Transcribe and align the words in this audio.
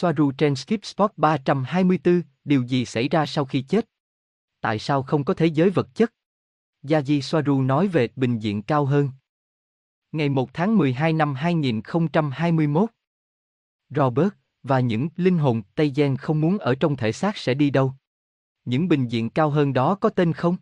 Soaru 0.00 0.32
trên 0.32 0.56
Skip 0.56 0.84
Spot 0.84 1.12
324, 1.16 2.22
điều 2.44 2.62
gì 2.62 2.84
xảy 2.84 3.08
ra 3.08 3.26
sau 3.26 3.44
khi 3.44 3.62
chết? 3.62 3.88
Tại 4.60 4.78
sao 4.78 5.02
không 5.02 5.24
có 5.24 5.34
thế 5.34 5.46
giới 5.46 5.70
vật 5.70 5.94
chất? 5.94 6.12
Yaji 6.82 7.20
Soaru 7.20 7.62
nói 7.62 7.88
về 7.88 8.08
bình 8.16 8.38
diện 8.38 8.62
cao 8.62 8.84
hơn. 8.84 9.10
Ngày 10.12 10.28
1 10.28 10.54
tháng 10.54 10.78
12 10.78 11.12
năm 11.12 11.34
2021. 11.34 12.90
Robert, 13.90 14.28
và 14.62 14.80
những 14.80 15.08
linh 15.16 15.38
hồn 15.38 15.62
Tây 15.74 15.92
Gen 15.96 16.16
không 16.16 16.40
muốn 16.40 16.58
ở 16.58 16.74
trong 16.74 16.96
thể 16.96 17.12
xác 17.12 17.36
sẽ 17.36 17.54
đi 17.54 17.70
đâu? 17.70 17.94
Những 18.64 18.88
bình 18.88 19.08
diện 19.08 19.30
cao 19.30 19.50
hơn 19.50 19.72
đó 19.72 19.94
có 19.94 20.08
tên 20.08 20.32
không? 20.32 20.56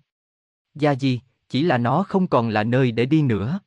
Yaji, 0.75 1.18
chỉ 1.48 1.62
là 1.62 1.79
nó 1.79 2.03
không 2.03 2.27
còn 2.27 2.48
là 2.48 2.64
nơi 2.64 2.93
để 2.93 3.07
đi 3.07 3.23
nữa. 3.23 3.61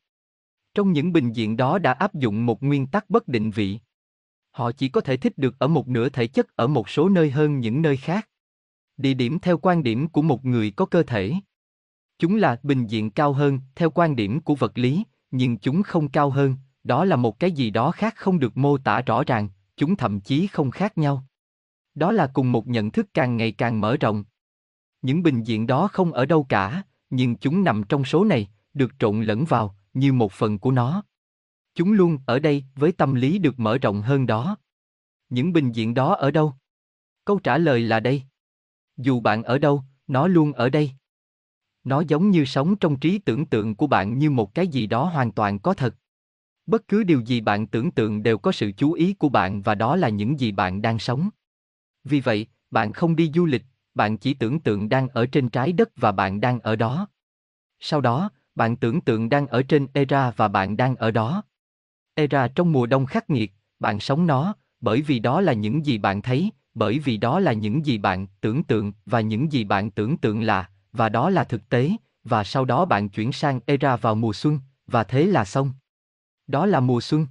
Trong 0.74 0.92
những 0.92 1.12
bình 1.12 1.32
diện 1.32 1.56
đó 1.56 1.78
đã 1.78 1.92
áp 1.92 2.14
dụng 2.14 2.46
một 2.46 2.62
nguyên 2.62 2.86
tắc 2.86 3.10
bất 3.10 3.28
định 3.28 3.50
vị. 3.50 3.80
Họ 4.50 4.72
chỉ 4.72 4.88
có 4.88 5.00
thể 5.00 5.16
thích 5.16 5.38
được 5.38 5.58
ở 5.58 5.68
một 5.68 5.88
nửa 5.88 6.08
thể 6.08 6.26
chất 6.26 6.56
ở 6.56 6.66
một 6.66 6.88
số 6.88 7.08
nơi 7.08 7.30
hơn 7.30 7.60
những 7.60 7.82
nơi 7.82 7.96
khác. 7.96 8.28
Địa 8.96 9.14
điểm 9.14 9.38
theo 9.38 9.58
quan 9.58 9.82
điểm 9.82 10.08
của 10.08 10.22
một 10.22 10.44
người 10.44 10.70
có 10.70 10.86
cơ 10.86 11.02
thể. 11.02 11.34
Chúng 12.18 12.36
là 12.36 12.60
bình 12.62 12.86
diện 12.86 13.10
cao 13.10 13.32
hơn 13.32 13.60
theo 13.74 13.90
quan 13.90 14.16
điểm 14.16 14.40
của 14.40 14.54
vật 14.54 14.78
lý, 14.78 15.04
nhưng 15.30 15.58
chúng 15.58 15.82
không 15.82 16.08
cao 16.08 16.30
hơn, 16.30 16.56
đó 16.84 17.04
là 17.04 17.16
một 17.16 17.38
cái 17.38 17.52
gì 17.52 17.70
đó 17.70 17.90
khác 17.90 18.14
không 18.16 18.38
được 18.38 18.56
mô 18.56 18.78
tả 18.78 19.00
rõ 19.00 19.24
ràng, 19.26 19.48
chúng 19.76 19.96
thậm 19.96 20.20
chí 20.20 20.46
không 20.46 20.70
khác 20.70 20.98
nhau. 20.98 21.24
Đó 21.94 22.12
là 22.12 22.26
cùng 22.26 22.52
một 22.52 22.68
nhận 22.68 22.90
thức 22.90 23.06
càng 23.14 23.36
ngày 23.36 23.52
càng 23.52 23.80
mở 23.80 23.96
rộng. 24.00 24.24
Những 25.02 25.22
bình 25.22 25.42
diện 25.42 25.66
đó 25.66 25.88
không 25.88 26.12
ở 26.12 26.26
đâu 26.26 26.46
cả, 26.48 26.82
nhưng 27.10 27.36
chúng 27.36 27.64
nằm 27.64 27.82
trong 27.88 28.04
số 28.04 28.24
này, 28.24 28.48
được 28.74 28.92
trộn 28.98 29.22
lẫn 29.22 29.44
vào, 29.44 29.76
như 29.94 30.12
một 30.12 30.32
phần 30.32 30.58
của 30.58 30.70
nó. 30.70 31.02
Chúng 31.80 31.92
luôn 31.92 32.18
ở 32.26 32.38
đây 32.38 32.64
với 32.74 32.92
tâm 32.92 33.14
lý 33.14 33.38
được 33.38 33.58
mở 33.58 33.78
rộng 33.78 34.02
hơn 34.02 34.26
đó. 34.26 34.56
Những 35.28 35.52
bình 35.52 35.72
diện 35.72 35.94
đó 35.94 36.14
ở 36.14 36.30
đâu? 36.30 36.54
Câu 37.24 37.38
trả 37.38 37.58
lời 37.58 37.80
là 37.80 38.00
đây. 38.00 38.22
Dù 38.96 39.20
bạn 39.20 39.42
ở 39.42 39.58
đâu, 39.58 39.82
nó 40.06 40.26
luôn 40.26 40.52
ở 40.52 40.68
đây. 40.68 40.92
Nó 41.84 42.02
giống 42.08 42.30
như 42.30 42.44
sống 42.44 42.76
trong 42.76 43.00
trí 43.00 43.18
tưởng 43.18 43.46
tượng 43.46 43.74
của 43.74 43.86
bạn 43.86 44.18
như 44.18 44.30
một 44.30 44.54
cái 44.54 44.68
gì 44.68 44.86
đó 44.86 45.04
hoàn 45.04 45.32
toàn 45.32 45.58
có 45.58 45.74
thật. 45.74 45.94
Bất 46.66 46.88
cứ 46.88 47.04
điều 47.04 47.20
gì 47.20 47.40
bạn 47.40 47.66
tưởng 47.66 47.90
tượng 47.90 48.22
đều 48.22 48.38
có 48.38 48.52
sự 48.52 48.72
chú 48.76 48.92
ý 48.92 49.14
của 49.14 49.28
bạn 49.28 49.62
và 49.62 49.74
đó 49.74 49.96
là 49.96 50.08
những 50.08 50.40
gì 50.40 50.52
bạn 50.52 50.82
đang 50.82 50.98
sống. 50.98 51.30
Vì 52.04 52.20
vậy, 52.20 52.46
bạn 52.70 52.92
không 52.92 53.16
đi 53.16 53.30
du 53.34 53.46
lịch, 53.46 53.64
bạn 53.94 54.18
chỉ 54.18 54.34
tưởng 54.34 54.60
tượng 54.60 54.88
đang 54.88 55.08
ở 55.08 55.26
trên 55.26 55.48
trái 55.48 55.72
đất 55.72 55.90
và 55.96 56.12
bạn 56.12 56.40
đang 56.40 56.60
ở 56.60 56.76
đó. 56.76 57.08
Sau 57.78 58.00
đó, 58.00 58.30
bạn 58.54 58.76
tưởng 58.76 59.00
tượng 59.00 59.28
đang 59.28 59.46
ở 59.46 59.62
trên 59.62 59.86
Era 59.92 60.30
và 60.30 60.48
bạn 60.48 60.76
đang 60.76 60.96
ở 60.96 61.10
đó. 61.10 61.42
Era 62.20 62.48
trong 62.48 62.72
mùa 62.72 62.86
đông 62.86 63.06
khắc 63.06 63.30
nghiệt, 63.30 63.52
bạn 63.78 64.00
sống 64.00 64.26
nó, 64.26 64.54
bởi 64.80 65.02
vì 65.02 65.18
đó 65.18 65.40
là 65.40 65.52
những 65.52 65.86
gì 65.86 65.98
bạn 65.98 66.22
thấy, 66.22 66.50
bởi 66.74 66.98
vì 66.98 67.16
đó 67.16 67.40
là 67.40 67.52
những 67.52 67.86
gì 67.86 67.98
bạn 67.98 68.26
tưởng 68.40 68.62
tượng 68.62 68.92
và 69.06 69.20
những 69.20 69.52
gì 69.52 69.64
bạn 69.64 69.90
tưởng 69.90 70.16
tượng 70.16 70.42
là, 70.42 70.70
và 70.92 71.08
đó 71.08 71.30
là 71.30 71.44
thực 71.44 71.68
tế, 71.68 71.90
và 72.24 72.44
sau 72.44 72.64
đó 72.64 72.84
bạn 72.84 73.08
chuyển 73.08 73.32
sang 73.32 73.60
Era 73.66 73.96
vào 73.96 74.14
mùa 74.14 74.32
xuân, 74.32 74.58
và 74.86 75.04
thế 75.04 75.26
là 75.26 75.44
xong. 75.44 75.72
Đó 76.46 76.66
là 76.66 76.80
mùa 76.80 77.00
xuân. 77.00 77.26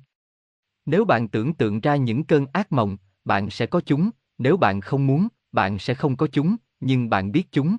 Nếu 0.85 1.05
bạn 1.05 1.27
tưởng 1.27 1.53
tượng 1.53 1.79
ra 1.79 1.95
những 1.95 2.23
cơn 2.23 2.45
ác 2.53 2.71
mộng, 2.71 2.97
bạn 3.25 3.49
sẽ 3.49 3.65
có 3.65 3.81
chúng, 3.85 4.09
nếu 4.37 4.57
bạn 4.57 4.81
không 4.81 5.07
muốn, 5.07 5.27
bạn 5.51 5.79
sẽ 5.79 5.93
không 5.93 6.15
có 6.15 6.27
chúng, 6.27 6.55
nhưng 6.79 7.09
bạn 7.09 7.31
biết 7.31 7.51
chúng. 7.51 7.77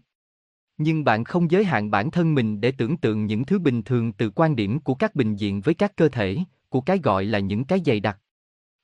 Nhưng 0.78 1.04
bạn 1.04 1.24
không 1.24 1.50
giới 1.50 1.64
hạn 1.64 1.90
bản 1.90 2.10
thân 2.10 2.34
mình 2.34 2.60
để 2.60 2.72
tưởng 2.72 2.96
tượng 2.96 3.26
những 3.26 3.44
thứ 3.44 3.58
bình 3.58 3.82
thường 3.82 4.12
từ 4.12 4.30
quan 4.30 4.56
điểm 4.56 4.80
của 4.80 4.94
các 4.94 5.14
bình 5.14 5.36
diện 5.36 5.60
với 5.60 5.74
các 5.74 5.96
cơ 5.96 6.08
thể, 6.08 6.38
của 6.70 6.80
cái 6.80 6.98
gọi 6.98 7.24
là 7.24 7.38
những 7.38 7.64
cái 7.64 7.80
dày 7.86 8.00
đặc. 8.00 8.18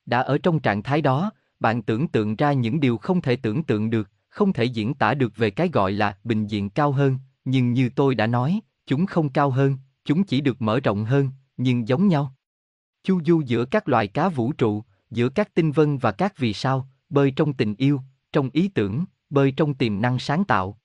Đã 0.05 0.19
ở 0.19 0.37
trong 0.37 0.59
trạng 0.59 0.83
thái 0.83 1.01
đó, 1.01 1.31
bạn 1.59 1.81
tưởng 1.81 2.07
tượng 2.07 2.35
ra 2.35 2.53
những 2.53 2.79
điều 2.79 2.97
không 2.97 3.21
thể 3.21 3.35
tưởng 3.35 3.63
tượng 3.63 3.89
được, 3.89 4.09
không 4.29 4.53
thể 4.53 4.63
diễn 4.63 4.93
tả 4.93 5.13
được 5.13 5.35
về 5.35 5.49
cái 5.49 5.69
gọi 5.73 5.91
là 5.91 6.17
bình 6.23 6.47
diện 6.47 6.69
cao 6.69 6.91
hơn, 6.91 7.17
nhưng 7.45 7.73
như 7.73 7.89
tôi 7.95 8.15
đã 8.15 8.27
nói, 8.27 8.59
chúng 8.85 9.05
không 9.05 9.29
cao 9.29 9.49
hơn, 9.49 9.77
chúng 10.05 10.23
chỉ 10.23 10.41
được 10.41 10.61
mở 10.61 10.79
rộng 10.79 11.05
hơn, 11.05 11.29
nhưng 11.57 11.87
giống 11.87 12.07
nhau. 12.07 12.33
Chu 13.03 13.21
du 13.25 13.41
giữa 13.41 13.65
các 13.65 13.89
loài 13.89 14.07
cá 14.07 14.29
vũ 14.29 14.51
trụ, 14.51 14.83
giữa 15.11 15.29
các 15.29 15.53
tinh 15.53 15.71
vân 15.71 15.97
và 15.97 16.11
các 16.11 16.37
vì 16.37 16.53
sao, 16.53 16.89
bơi 17.09 17.31
trong 17.31 17.53
tình 17.53 17.75
yêu, 17.75 18.01
trong 18.31 18.49
ý 18.53 18.67
tưởng, 18.67 19.05
bơi 19.29 19.51
trong 19.51 19.73
tiềm 19.73 20.01
năng 20.01 20.19
sáng 20.19 20.43
tạo. 20.43 20.77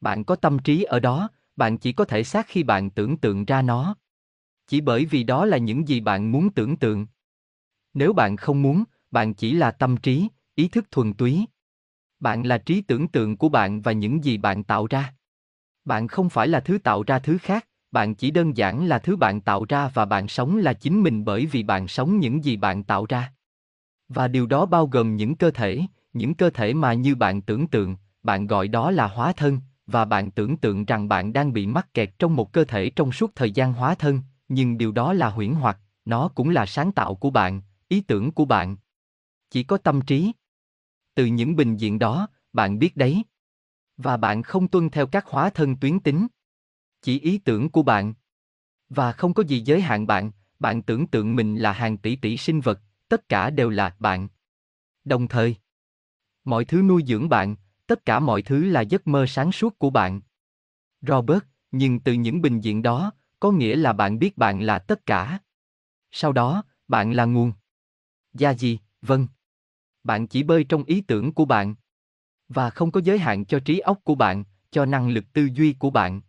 Bạn 0.00 0.24
có 0.24 0.36
tâm 0.36 0.58
trí 0.58 0.82
ở 0.82 1.00
đó, 1.00 1.28
bạn 1.56 1.78
chỉ 1.78 1.92
có 1.92 2.04
thể 2.04 2.24
xác 2.24 2.46
khi 2.48 2.62
bạn 2.62 2.90
tưởng 2.90 3.16
tượng 3.16 3.44
ra 3.44 3.62
nó. 3.62 3.96
Chỉ 4.66 4.80
bởi 4.80 5.04
vì 5.04 5.22
đó 5.24 5.44
là 5.44 5.56
những 5.56 5.88
gì 5.88 6.00
bạn 6.00 6.32
muốn 6.32 6.50
tưởng 6.50 6.76
tượng. 6.76 7.06
Nếu 7.94 8.12
bạn 8.12 8.36
không 8.36 8.62
muốn, 8.62 8.84
bạn 9.10 9.34
chỉ 9.34 9.52
là 9.52 9.70
tâm 9.70 9.96
trí, 9.96 10.28
ý 10.54 10.68
thức 10.68 10.90
thuần 10.90 11.12
túy. 11.12 11.46
Bạn 12.20 12.42
là 12.42 12.58
trí 12.58 12.80
tưởng 12.80 13.08
tượng 13.08 13.36
của 13.36 13.48
bạn 13.48 13.80
và 13.80 13.92
những 13.92 14.24
gì 14.24 14.38
bạn 14.38 14.64
tạo 14.64 14.86
ra. 14.90 15.14
Bạn 15.84 16.08
không 16.08 16.28
phải 16.28 16.48
là 16.48 16.60
thứ 16.60 16.78
tạo 16.78 17.02
ra 17.02 17.18
thứ 17.18 17.38
khác, 17.38 17.66
bạn 17.92 18.14
chỉ 18.14 18.30
đơn 18.30 18.56
giản 18.56 18.86
là 18.86 18.98
thứ 18.98 19.16
bạn 19.16 19.40
tạo 19.40 19.64
ra 19.68 19.90
và 19.94 20.04
bạn 20.04 20.28
sống 20.28 20.56
là 20.56 20.72
chính 20.72 21.02
mình 21.02 21.24
bởi 21.24 21.46
vì 21.46 21.62
bạn 21.62 21.88
sống 21.88 22.18
những 22.18 22.44
gì 22.44 22.56
bạn 22.56 22.82
tạo 22.82 23.06
ra. 23.08 23.32
Và 24.08 24.28
điều 24.28 24.46
đó 24.46 24.66
bao 24.66 24.86
gồm 24.86 25.16
những 25.16 25.36
cơ 25.36 25.50
thể, 25.50 25.82
những 26.12 26.34
cơ 26.34 26.50
thể 26.50 26.74
mà 26.74 26.92
như 26.92 27.14
bạn 27.14 27.42
tưởng 27.42 27.66
tượng, 27.66 27.96
bạn 28.22 28.46
gọi 28.46 28.68
đó 28.68 28.90
là 28.90 29.06
hóa 29.06 29.32
thân, 29.32 29.60
và 29.86 30.04
bạn 30.04 30.30
tưởng 30.30 30.56
tượng 30.56 30.84
rằng 30.84 31.08
bạn 31.08 31.32
đang 31.32 31.52
bị 31.52 31.66
mắc 31.66 31.94
kẹt 31.94 32.10
trong 32.18 32.36
một 32.36 32.52
cơ 32.52 32.64
thể 32.64 32.90
trong 32.90 33.12
suốt 33.12 33.32
thời 33.34 33.50
gian 33.50 33.72
hóa 33.72 33.94
thân, 33.94 34.20
nhưng 34.48 34.78
điều 34.78 34.92
đó 34.92 35.12
là 35.12 35.30
huyễn 35.30 35.52
hoặc, 35.52 35.78
nó 36.04 36.28
cũng 36.28 36.48
là 36.48 36.66
sáng 36.66 36.92
tạo 36.92 37.14
của 37.14 37.30
bạn, 37.30 37.62
ý 37.88 38.00
tưởng 38.00 38.32
của 38.32 38.44
bạn. 38.44 38.76
Chỉ 39.50 39.62
có 39.62 39.78
tâm 39.78 40.00
trí. 40.00 40.32
Từ 41.14 41.26
những 41.26 41.56
bình 41.56 41.76
diện 41.76 41.98
đó, 41.98 42.28
bạn 42.52 42.78
biết 42.78 42.96
đấy. 42.96 43.22
Và 43.96 44.16
bạn 44.16 44.42
không 44.42 44.68
tuân 44.68 44.90
theo 44.90 45.06
các 45.06 45.26
hóa 45.26 45.50
thân 45.50 45.76
tuyến 45.76 46.00
tính. 46.00 46.26
Chỉ 47.02 47.20
ý 47.20 47.38
tưởng 47.38 47.70
của 47.70 47.82
bạn. 47.82 48.14
Và 48.88 49.12
không 49.12 49.34
có 49.34 49.42
gì 49.42 49.60
giới 49.60 49.80
hạn 49.80 50.06
bạn, 50.06 50.30
bạn 50.58 50.82
tưởng 50.82 51.06
tượng 51.06 51.36
mình 51.36 51.56
là 51.56 51.72
hàng 51.72 51.98
tỷ 51.98 52.16
tỷ 52.16 52.36
sinh 52.36 52.60
vật, 52.60 52.80
tất 53.08 53.28
cả 53.28 53.50
đều 53.50 53.70
là 53.70 53.96
bạn. 53.98 54.28
Đồng 55.04 55.28
thời, 55.28 55.56
mọi 56.44 56.64
thứ 56.64 56.82
nuôi 56.82 57.02
dưỡng 57.06 57.28
bạn, 57.28 57.56
tất 57.86 58.04
cả 58.04 58.20
mọi 58.20 58.42
thứ 58.42 58.64
là 58.64 58.80
giấc 58.80 59.06
mơ 59.06 59.26
sáng 59.28 59.52
suốt 59.52 59.78
của 59.78 59.90
bạn. 59.90 60.20
Robert, 61.00 61.44
nhưng 61.70 62.00
từ 62.00 62.12
những 62.12 62.42
bình 62.42 62.60
diện 62.60 62.82
đó, 62.82 63.12
có 63.40 63.50
nghĩa 63.50 63.76
là 63.76 63.92
bạn 63.92 64.18
biết 64.18 64.38
bạn 64.38 64.62
là 64.62 64.78
tất 64.78 65.06
cả. 65.06 65.38
Sau 66.10 66.32
đó, 66.32 66.62
bạn 66.88 67.12
là 67.12 67.24
nguồn. 67.24 67.52
Gia 68.32 68.54
gì, 68.54 68.78
vâng. 69.02 69.26
Bạn 70.04 70.26
chỉ 70.26 70.42
bơi 70.42 70.64
trong 70.64 70.84
ý 70.84 71.00
tưởng 71.00 71.32
của 71.32 71.44
bạn. 71.44 71.74
Và 72.48 72.70
không 72.70 72.90
có 72.90 73.00
giới 73.04 73.18
hạn 73.18 73.44
cho 73.44 73.60
trí 73.60 73.78
óc 73.78 73.98
của 74.04 74.14
bạn, 74.14 74.44
cho 74.70 74.84
năng 74.84 75.08
lực 75.08 75.24
tư 75.32 75.48
duy 75.54 75.72
của 75.72 75.90
bạn. 75.90 76.20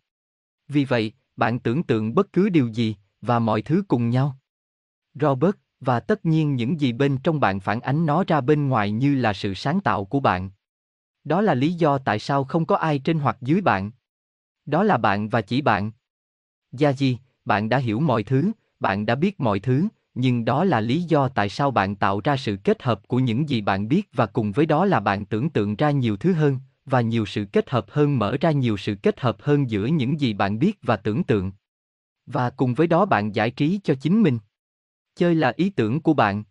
Vì 0.68 0.85
vậy, 0.85 1.13
bạn 1.35 1.59
tưởng 1.59 1.84
tượng 1.84 2.16
bất 2.16 2.34
cứ 2.34 2.50
điều 2.50 2.68
gì, 2.68 2.95
và 3.22 3.39
mọi 3.39 3.62
thứ 3.62 3.84
cùng 3.88 4.09
nhau. 4.09 4.38
Robert, 5.13 5.56
và 5.79 6.00
tất 6.00 6.25
nhiên 6.25 6.56
những 6.56 6.79
gì 6.81 6.94
bên 6.94 7.18
trong 7.24 7.39
bạn 7.39 7.59
phản 7.59 7.79
ánh 7.79 8.06
nó 8.06 8.24
ra 8.28 8.41
bên 8.41 8.68
ngoài 8.68 8.91
như 8.91 9.16
là 9.16 9.34
sự 9.34 9.53
sáng 9.53 9.81
tạo 9.81 10.06
của 10.06 10.19
bạn. 10.19 10.50
Đó 11.24 11.41
là 11.41 11.53
lý 11.53 11.74
do 11.74 11.97
tại 11.97 12.19
sao 12.19 12.44
không 12.44 12.66
có 12.66 12.75
ai 12.75 13.00
trên 13.00 13.19
hoặc 13.19 13.38
dưới 13.41 13.62
bạn. 13.62 13.91
Đó 14.66 14.84
là 14.84 14.97
bạn 14.97 15.29
và 15.29 15.41
chỉ 15.41 15.62
bạn. 15.62 15.91
Gia 16.72 16.94
Di, 16.94 17.17
bạn 17.45 17.69
đã 17.69 17.78
hiểu 17.78 18.00
mọi 18.00 18.23
thứ, 18.23 18.51
bạn 18.79 19.05
đã 19.05 19.16
biết 19.16 19.39
mọi 19.39 19.59
thứ, 19.59 19.88
nhưng 20.13 20.45
đó 20.45 20.63
là 20.63 20.81
lý 20.81 21.01
do 21.01 21.28
tại 21.28 21.50
sao 21.50 21.72
bạn 21.72 21.95
tạo 21.95 22.22
ra 22.23 22.38
sự 22.38 22.57
kết 22.63 22.83
hợp 22.83 23.07
của 23.07 23.19
những 23.19 23.50
gì 23.50 23.61
bạn 23.61 23.88
biết 23.88 24.09
và 24.13 24.25
cùng 24.25 24.51
với 24.51 24.66
đó 24.66 24.85
là 24.85 25.00
bạn 25.00 25.25
tưởng 25.25 25.50
tượng 25.50 25.75
ra 25.75 25.91
nhiều 25.91 26.17
thứ 26.17 26.33
hơn, 26.33 26.59
và 26.85 27.01
nhiều 27.01 27.25
sự 27.25 27.45
kết 27.45 27.69
hợp 27.69 27.85
hơn 27.89 28.19
mở 28.19 28.38
ra 28.41 28.51
nhiều 28.51 28.77
sự 28.77 28.95
kết 28.95 29.19
hợp 29.19 29.38
hơn 29.39 29.69
giữa 29.69 29.85
những 29.85 30.19
gì 30.19 30.33
bạn 30.33 30.59
biết 30.59 30.79
và 30.81 30.95
tưởng 30.95 31.23
tượng. 31.23 31.51
Và 32.25 32.50
cùng 32.50 32.73
với 32.73 32.88
đó 32.88 33.06
bạn 33.06 33.35
giải 33.35 33.51
trí 33.51 33.79
cho 33.83 33.95
chính 33.95 34.23
mình. 34.23 34.39
Chơi 35.16 35.35
là 35.35 35.53
ý 35.56 35.69
tưởng 35.69 36.01
của 36.01 36.13
bạn. 36.13 36.44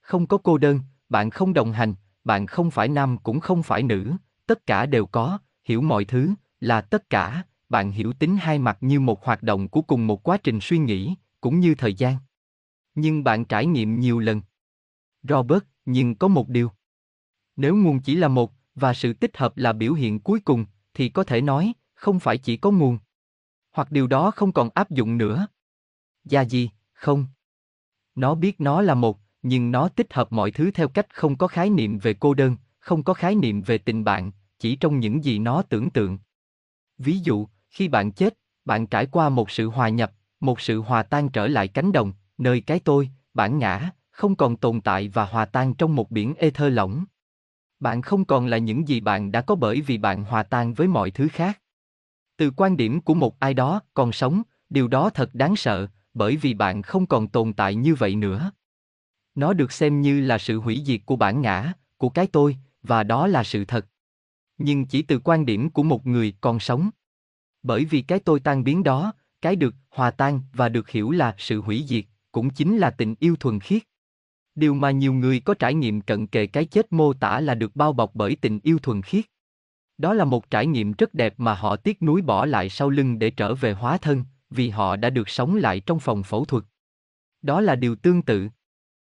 Không 0.00 0.26
có 0.26 0.38
cô 0.38 0.58
đơn, 0.58 0.80
bạn 1.08 1.30
không 1.30 1.54
đồng 1.54 1.72
hành, 1.72 1.94
bạn 2.24 2.46
không 2.46 2.70
phải 2.70 2.88
nam 2.88 3.18
cũng 3.18 3.40
không 3.40 3.62
phải 3.62 3.82
nữ, 3.82 4.12
tất 4.46 4.66
cả 4.66 4.86
đều 4.86 5.06
có, 5.06 5.38
hiểu 5.64 5.82
mọi 5.82 6.04
thứ, 6.04 6.30
là 6.60 6.80
tất 6.80 7.10
cả, 7.10 7.42
bạn 7.68 7.92
hiểu 7.92 8.12
tính 8.12 8.36
hai 8.36 8.58
mặt 8.58 8.78
như 8.80 9.00
một 9.00 9.24
hoạt 9.24 9.42
động 9.42 9.68
của 9.68 9.82
cùng 9.82 10.06
một 10.06 10.28
quá 10.28 10.36
trình 10.36 10.58
suy 10.62 10.78
nghĩ, 10.78 11.14
cũng 11.40 11.60
như 11.60 11.74
thời 11.74 11.94
gian. 11.94 12.16
Nhưng 12.94 13.24
bạn 13.24 13.44
trải 13.44 13.66
nghiệm 13.66 14.00
nhiều 14.00 14.18
lần. 14.18 14.42
Robert, 15.22 15.62
nhưng 15.84 16.14
có 16.14 16.28
một 16.28 16.48
điều. 16.48 16.70
Nếu 17.56 17.76
nguồn 17.76 18.00
chỉ 18.00 18.16
là 18.16 18.28
một, 18.28 18.52
và 18.74 18.94
sự 18.94 19.12
tích 19.12 19.36
hợp 19.36 19.56
là 19.56 19.72
biểu 19.72 19.92
hiện 19.92 20.20
cuối 20.20 20.40
cùng, 20.40 20.64
thì 20.94 21.08
có 21.08 21.24
thể 21.24 21.40
nói, 21.40 21.72
không 21.94 22.20
phải 22.20 22.38
chỉ 22.38 22.56
có 22.56 22.70
nguồn. 22.70 22.98
Hoặc 23.72 23.92
điều 23.92 24.06
đó 24.06 24.30
không 24.30 24.52
còn 24.52 24.70
áp 24.74 24.90
dụng 24.90 25.18
nữa. 25.18 25.46
Gia 26.24 26.42
gì, 26.42 26.70
không. 26.92 27.26
Nó 28.14 28.34
biết 28.34 28.60
nó 28.60 28.82
là 28.82 28.94
một, 28.94 29.18
nhưng 29.42 29.70
nó 29.70 29.88
tích 29.88 30.14
hợp 30.14 30.32
mọi 30.32 30.50
thứ 30.50 30.70
theo 30.70 30.88
cách 30.88 31.14
không 31.14 31.36
có 31.36 31.48
khái 31.48 31.70
niệm 31.70 31.98
về 31.98 32.14
cô 32.14 32.34
đơn, 32.34 32.56
không 32.78 33.02
có 33.02 33.14
khái 33.14 33.34
niệm 33.34 33.62
về 33.62 33.78
tình 33.78 34.04
bạn, 34.04 34.32
chỉ 34.58 34.76
trong 34.76 35.00
những 35.00 35.24
gì 35.24 35.38
nó 35.38 35.62
tưởng 35.62 35.90
tượng. 35.90 36.18
Ví 36.98 37.18
dụ, 37.18 37.48
khi 37.76 37.88
bạn 37.88 38.12
chết, 38.12 38.38
bạn 38.64 38.86
trải 38.86 39.06
qua 39.06 39.28
một 39.28 39.50
sự 39.50 39.68
hòa 39.68 39.88
nhập, 39.88 40.12
một 40.40 40.60
sự 40.60 40.80
hòa 40.80 41.02
tan 41.02 41.28
trở 41.28 41.46
lại 41.46 41.68
cánh 41.68 41.92
đồng, 41.92 42.12
nơi 42.38 42.60
cái 42.60 42.80
tôi, 42.80 43.10
bản 43.34 43.58
ngã, 43.58 43.90
không 44.10 44.36
còn 44.36 44.56
tồn 44.56 44.80
tại 44.80 45.08
và 45.08 45.24
hòa 45.24 45.44
tan 45.44 45.74
trong 45.74 45.96
một 45.96 46.10
biển 46.10 46.34
ê 46.38 46.50
lỏng. 46.58 47.04
Bạn 47.80 48.02
không 48.02 48.24
còn 48.24 48.46
là 48.46 48.58
những 48.58 48.88
gì 48.88 49.00
bạn 49.00 49.32
đã 49.32 49.40
có 49.40 49.54
bởi 49.54 49.80
vì 49.80 49.98
bạn 49.98 50.24
hòa 50.24 50.42
tan 50.42 50.74
với 50.74 50.88
mọi 50.88 51.10
thứ 51.10 51.28
khác. 51.32 51.60
Từ 52.36 52.50
quan 52.56 52.76
điểm 52.76 53.00
của 53.00 53.14
một 53.14 53.40
ai 53.40 53.54
đó 53.54 53.80
còn 53.94 54.12
sống, 54.12 54.42
điều 54.70 54.88
đó 54.88 55.10
thật 55.10 55.34
đáng 55.34 55.56
sợ, 55.56 55.86
bởi 56.14 56.36
vì 56.36 56.54
bạn 56.54 56.82
không 56.82 57.06
còn 57.06 57.28
tồn 57.28 57.52
tại 57.52 57.74
như 57.74 57.94
vậy 57.94 58.16
nữa. 58.16 58.50
Nó 59.34 59.52
được 59.52 59.72
xem 59.72 60.00
như 60.00 60.20
là 60.20 60.38
sự 60.38 60.60
hủy 60.60 60.82
diệt 60.86 61.00
của 61.06 61.16
bản 61.16 61.40
ngã, 61.40 61.72
của 61.96 62.08
cái 62.08 62.26
tôi, 62.26 62.56
và 62.82 63.02
đó 63.02 63.26
là 63.26 63.44
sự 63.44 63.64
thật. 63.64 63.86
Nhưng 64.58 64.86
chỉ 64.86 65.02
từ 65.02 65.18
quan 65.24 65.46
điểm 65.46 65.70
của 65.70 65.82
một 65.82 66.06
người 66.06 66.34
còn 66.40 66.60
sống. 66.60 66.90
Bởi 67.66 67.84
vì 67.84 68.02
cái 68.02 68.20
tôi 68.20 68.40
tan 68.40 68.64
biến 68.64 68.82
đó, 68.82 69.12
cái 69.42 69.56
được 69.56 69.74
hòa 69.90 70.10
tan 70.10 70.40
và 70.52 70.68
được 70.68 70.90
hiểu 70.90 71.10
là 71.10 71.34
sự 71.38 71.60
hủy 71.60 71.84
diệt, 71.88 72.04
cũng 72.32 72.50
chính 72.50 72.78
là 72.78 72.90
tình 72.90 73.14
yêu 73.20 73.36
thuần 73.36 73.60
khiết. 73.60 73.82
Điều 74.54 74.74
mà 74.74 74.90
nhiều 74.90 75.12
người 75.12 75.40
có 75.40 75.54
trải 75.54 75.74
nghiệm 75.74 76.00
cận 76.00 76.26
kề 76.26 76.46
cái 76.46 76.64
chết 76.64 76.92
mô 76.92 77.12
tả 77.12 77.40
là 77.40 77.54
được 77.54 77.76
bao 77.76 77.92
bọc 77.92 78.14
bởi 78.14 78.36
tình 78.40 78.60
yêu 78.62 78.78
thuần 78.78 79.02
khiết. 79.02 79.24
Đó 79.98 80.14
là 80.14 80.24
một 80.24 80.50
trải 80.50 80.66
nghiệm 80.66 80.92
rất 80.92 81.14
đẹp 81.14 81.34
mà 81.36 81.54
họ 81.54 81.76
tiếc 81.76 82.02
nuối 82.02 82.22
bỏ 82.22 82.46
lại 82.46 82.68
sau 82.68 82.90
lưng 82.90 83.18
để 83.18 83.30
trở 83.30 83.54
về 83.54 83.72
hóa 83.72 83.98
thân, 83.98 84.24
vì 84.50 84.68
họ 84.68 84.96
đã 84.96 85.10
được 85.10 85.28
sống 85.28 85.56
lại 85.56 85.80
trong 85.80 86.00
phòng 86.00 86.22
phẫu 86.22 86.44
thuật. 86.44 86.64
Đó 87.42 87.60
là 87.60 87.74
điều 87.74 87.96
tương 87.96 88.22
tự. 88.22 88.48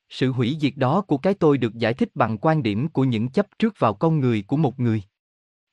Sự 0.08 0.32
hủy 0.32 0.56
diệt 0.60 0.72
đó 0.76 1.00
của 1.00 1.18
cái 1.18 1.34
tôi 1.34 1.58
được 1.58 1.74
giải 1.74 1.94
thích 1.94 2.08
bằng 2.14 2.38
quan 2.38 2.62
điểm 2.62 2.88
của 2.88 3.04
những 3.04 3.28
chấp 3.28 3.46
trước 3.58 3.74
vào 3.78 3.94
con 3.94 4.20
người 4.20 4.42
của 4.42 4.56
một 4.56 4.80
người. 4.80 5.02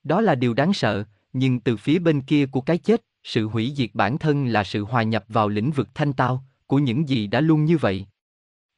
Đó 0.03 0.21
là 0.21 0.35
điều 0.35 0.53
đáng 0.53 0.73
sợ, 0.73 1.05
nhưng 1.33 1.59
từ 1.59 1.77
phía 1.77 1.99
bên 1.99 2.21
kia 2.21 2.45
của 2.45 2.61
cái 2.61 2.77
chết, 2.77 3.01
sự 3.23 3.47
hủy 3.47 3.73
diệt 3.75 3.89
bản 3.93 4.17
thân 4.17 4.45
là 4.45 4.63
sự 4.63 4.83
hòa 4.83 5.03
nhập 5.03 5.25
vào 5.27 5.49
lĩnh 5.49 5.71
vực 5.71 5.89
thanh 5.93 6.13
tao, 6.13 6.43
của 6.67 6.79
những 6.79 7.09
gì 7.09 7.27
đã 7.27 7.41
luôn 7.41 7.65
như 7.65 7.77
vậy. 7.77 8.05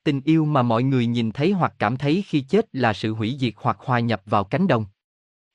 Tình 0.04 0.22
yêu 0.26 0.46
mà 0.46 0.62
mọi 0.62 0.84
người 0.84 1.06
nhìn 1.06 1.32
thấy 1.32 1.52
hoặc 1.52 1.74
cảm 1.80 1.98
thấy 1.98 2.24
khi 2.28 2.42
chết 2.42 2.66
là 2.74 2.94
sự 2.94 3.14
hủy 3.14 3.38
diệt 3.40 3.54
hoặc 3.58 3.78
hòa 3.80 4.00
nhập 4.00 4.22
vào 4.26 4.44
cánh 4.44 4.68
đồng. 4.68 4.86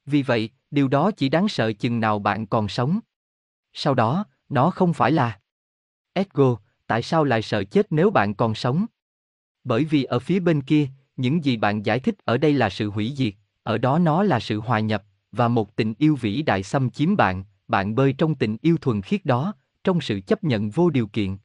Vì 0.07 0.23
vậy, 0.23 0.51
điều 0.71 0.89
đó 0.89 1.11
chỉ 1.11 1.29
đáng 1.29 1.49
sợ 1.49 1.73
chừng 1.73 2.01
nào 2.01 2.19
bạn 2.19 2.47
còn 2.47 2.69
sống. 2.69 3.01
Sau 3.73 3.95
đó, 3.95 4.25
nó 4.49 4.71
không 4.71 4.93
phải 4.93 5.13
là. 5.13 5.41
Edgo, 6.13 6.57
tại 6.87 7.03
sao 7.03 7.25
lại 7.25 7.43
sợ 7.43 7.65
chết 7.65 7.87
nếu 7.91 8.11
bạn 8.11 8.35
còn 8.35 8.55
sống? 8.55 8.87
Bởi 9.65 9.85
vì 9.85 10.05
ở 10.05 10.19
phía 10.19 10.41
bên 10.41 10.63
kia, 10.63 10.89
những 11.17 11.45
gì 11.45 11.57
bạn 11.57 11.87
giải 11.87 12.01
thích 12.01 12.15
ở 12.25 12.39
đây 12.39 12.53
là 12.53 12.71
sự 12.71 12.91
hủy 12.91 13.13
diệt, 13.17 13.35
ở 13.63 13.79
đó 13.79 13.99
nó 13.99 14.23
là 14.23 14.41
sự 14.41 14.61
hòa 14.61 14.81
nhập, 14.81 15.05
và 15.37 15.49
một 15.49 15.77
tình 15.77 15.94
yêu 15.99 16.17
vĩ 16.21 16.43
đại 16.43 16.62
xâm 16.62 16.91
chiếm 16.91 17.17
bạn, 17.17 17.44
bạn 17.69 17.94
bơi 17.94 18.12
trong 18.12 18.35
tình 18.35 18.56
yêu 18.62 18.77
thuần 18.81 19.03
khiết 19.03 19.25
đó, 19.25 19.55
trong 19.85 20.00
sự 20.00 20.21
chấp 20.27 20.44
nhận 20.44 20.71
vô 20.71 20.91
điều 20.91 21.06
kiện. 21.06 21.37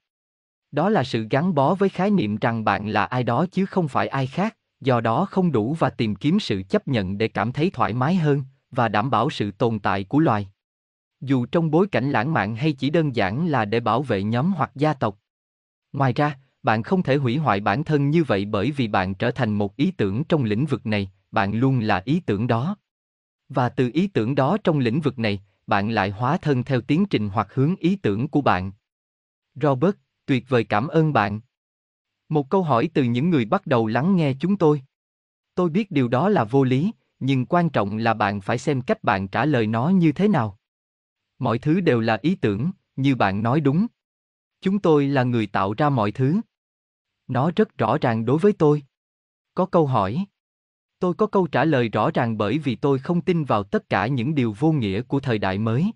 Đó 0.71 0.89
là 0.89 1.03
sự 1.03 1.27
gắn 1.29 1.53
bó 1.53 1.75
với 1.75 1.89
khái 1.89 2.09
niệm 2.09 2.37
rằng 2.37 2.63
bạn 2.63 2.87
là 2.87 3.05
ai 3.05 3.23
đó 3.23 3.45
chứ 3.51 3.65
không 3.65 3.87
phải 3.87 4.07
ai 4.07 4.27
khác, 4.27 4.57
do 4.81 5.01
đó 5.01 5.25
không 5.25 5.51
đủ 5.51 5.75
và 5.79 5.89
tìm 5.89 6.15
kiếm 6.15 6.39
sự 6.39 6.63
chấp 6.69 6.87
nhận 6.87 7.17
để 7.17 7.27
cảm 7.27 7.51
thấy 7.51 7.69
thoải 7.69 7.93
mái 7.93 8.15
hơn 8.15 8.43
và 8.71 8.87
đảm 8.87 9.09
bảo 9.09 9.29
sự 9.29 9.51
tồn 9.51 9.79
tại 9.79 10.03
của 10.03 10.19
loài. 10.19 10.47
Dù 11.21 11.45
trong 11.45 11.71
bối 11.71 11.87
cảnh 11.87 12.11
lãng 12.11 12.33
mạn 12.33 12.55
hay 12.55 12.73
chỉ 12.73 12.89
đơn 12.89 13.15
giản 13.15 13.47
là 13.47 13.65
để 13.65 13.79
bảo 13.79 14.01
vệ 14.01 14.23
nhóm 14.23 14.53
hoặc 14.53 14.71
gia 14.75 14.93
tộc. 14.93 15.17
Ngoài 15.93 16.13
ra, 16.13 16.39
bạn 16.63 16.83
không 16.83 17.03
thể 17.03 17.15
hủy 17.15 17.37
hoại 17.37 17.59
bản 17.59 17.83
thân 17.83 18.09
như 18.09 18.23
vậy 18.23 18.45
bởi 18.45 18.71
vì 18.71 18.87
bạn 18.87 19.15
trở 19.15 19.31
thành 19.31 19.53
một 19.53 19.75
ý 19.75 19.91
tưởng 19.91 20.23
trong 20.23 20.43
lĩnh 20.43 20.65
vực 20.65 20.85
này, 20.85 21.11
bạn 21.31 21.53
luôn 21.53 21.79
là 21.79 22.01
ý 22.05 22.19
tưởng 22.19 22.47
đó. 22.47 22.75
Và 23.53 23.69
từ 23.69 23.91
ý 23.93 24.07
tưởng 24.07 24.35
đó 24.35 24.57
trong 24.63 24.79
lĩnh 24.79 25.01
vực 25.01 25.19
này, 25.19 25.43
bạn 25.67 25.89
lại 25.89 26.09
hóa 26.09 26.37
thân 26.37 26.63
theo 26.63 26.81
tiến 26.81 27.05
trình 27.09 27.29
hoặc 27.29 27.53
hướng 27.53 27.75
ý 27.75 27.95
tưởng 27.95 28.27
của 28.27 28.41
bạn. 28.41 28.71
Robert, 29.55 29.95
tuyệt 30.25 30.49
vời 30.49 30.63
cảm 30.63 30.87
ơn 30.87 31.13
bạn. 31.13 31.41
Một 32.29 32.49
câu 32.49 32.63
hỏi 32.63 32.89
từ 32.93 33.03
những 33.03 33.29
người 33.29 33.45
bắt 33.45 33.67
đầu 33.67 33.87
lắng 33.87 34.15
nghe 34.15 34.33
chúng 34.39 34.57
tôi. 34.57 34.81
Tôi 35.55 35.69
biết 35.69 35.91
điều 35.91 36.07
đó 36.07 36.29
là 36.29 36.43
vô 36.43 36.63
lý, 36.63 36.91
nhưng 37.19 37.45
quan 37.45 37.69
trọng 37.69 37.97
là 37.97 38.13
bạn 38.13 38.41
phải 38.41 38.57
xem 38.57 38.81
cách 38.81 39.03
bạn 39.03 39.27
trả 39.27 39.45
lời 39.45 39.67
nó 39.67 39.89
như 39.89 40.11
thế 40.11 40.27
nào. 40.27 40.57
Mọi 41.39 41.59
thứ 41.59 41.79
đều 41.79 41.99
là 41.99 42.19
ý 42.21 42.35
tưởng, 42.35 42.71
như 42.95 43.15
bạn 43.15 43.43
nói 43.43 43.61
đúng. 43.61 43.87
Chúng 44.61 44.79
tôi 44.79 45.07
là 45.07 45.23
người 45.23 45.47
tạo 45.47 45.73
ra 45.73 45.89
mọi 45.89 46.11
thứ. 46.11 46.41
Nó 47.27 47.51
rất 47.55 47.77
rõ 47.77 47.97
ràng 48.01 48.25
đối 48.25 48.37
với 48.37 48.53
tôi. 48.53 48.83
Có 49.53 49.65
câu 49.65 49.87
hỏi. 49.87 50.25
Tôi 51.01 51.13
có 51.13 51.27
câu 51.27 51.47
trả 51.47 51.65
lời 51.65 51.89
rõ 51.89 52.11
ràng 52.11 52.37
bởi 52.37 52.57
vì 52.57 52.75
tôi 52.75 52.99
không 52.99 53.21
tin 53.21 53.43
vào 53.43 53.63
tất 53.63 53.89
cả 53.89 54.07
những 54.07 54.35
điều 54.35 54.55
vô 54.59 54.71
nghĩa 54.71 55.01
của 55.01 55.19
thời 55.19 55.37
đại 55.37 55.57
mới. 55.57 55.91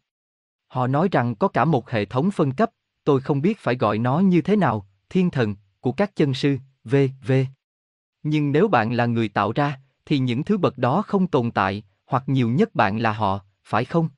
Họ 0.67 0.87
nói 0.87 1.09
rằng 1.11 1.35
có 1.35 1.47
cả 1.47 1.65
một 1.65 1.89
hệ 1.89 2.05
thống 2.05 2.31
phân 2.31 2.51
cấp, 2.51 2.71
tôi 3.03 3.21
không 3.21 3.41
biết 3.41 3.59
phải 3.59 3.75
gọi 3.75 3.97
nó 3.97 4.19
như 4.19 4.41
thế 4.41 4.55
nào, 4.55 4.87
thiên 5.09 5.29
thần, 5.29 5.55
của 5.79 5.91
các 5.91 6.15
chân 6.15 6.33
sư, 6.33 6.57
v.v. 6.83 7.31
Nhưng 8.23 8.51
nếu 8.51 8.67
bạn 8.67 8.93
là 8.93 9.05
người 9.05 9.29
tạo 9.29 9.51
ra, 9.51 9.79
thì 10.05 10.19
những 10.19 10.43
thứ 10.43 10.57
bậc 10.57 10.77
đó 10.77 11.01
không 11.01 11.27
tồn 11.27 11.51
tại, 11.51 11.83
hoặc 12.05 12.23
nhiều 12.27 12.49
nhất 12.49 12.75
bạn 12.75 12.99
là 12.99 13.13
họ, 13.13 13.39
phải 13.63 13.85
không? 13.85 14.09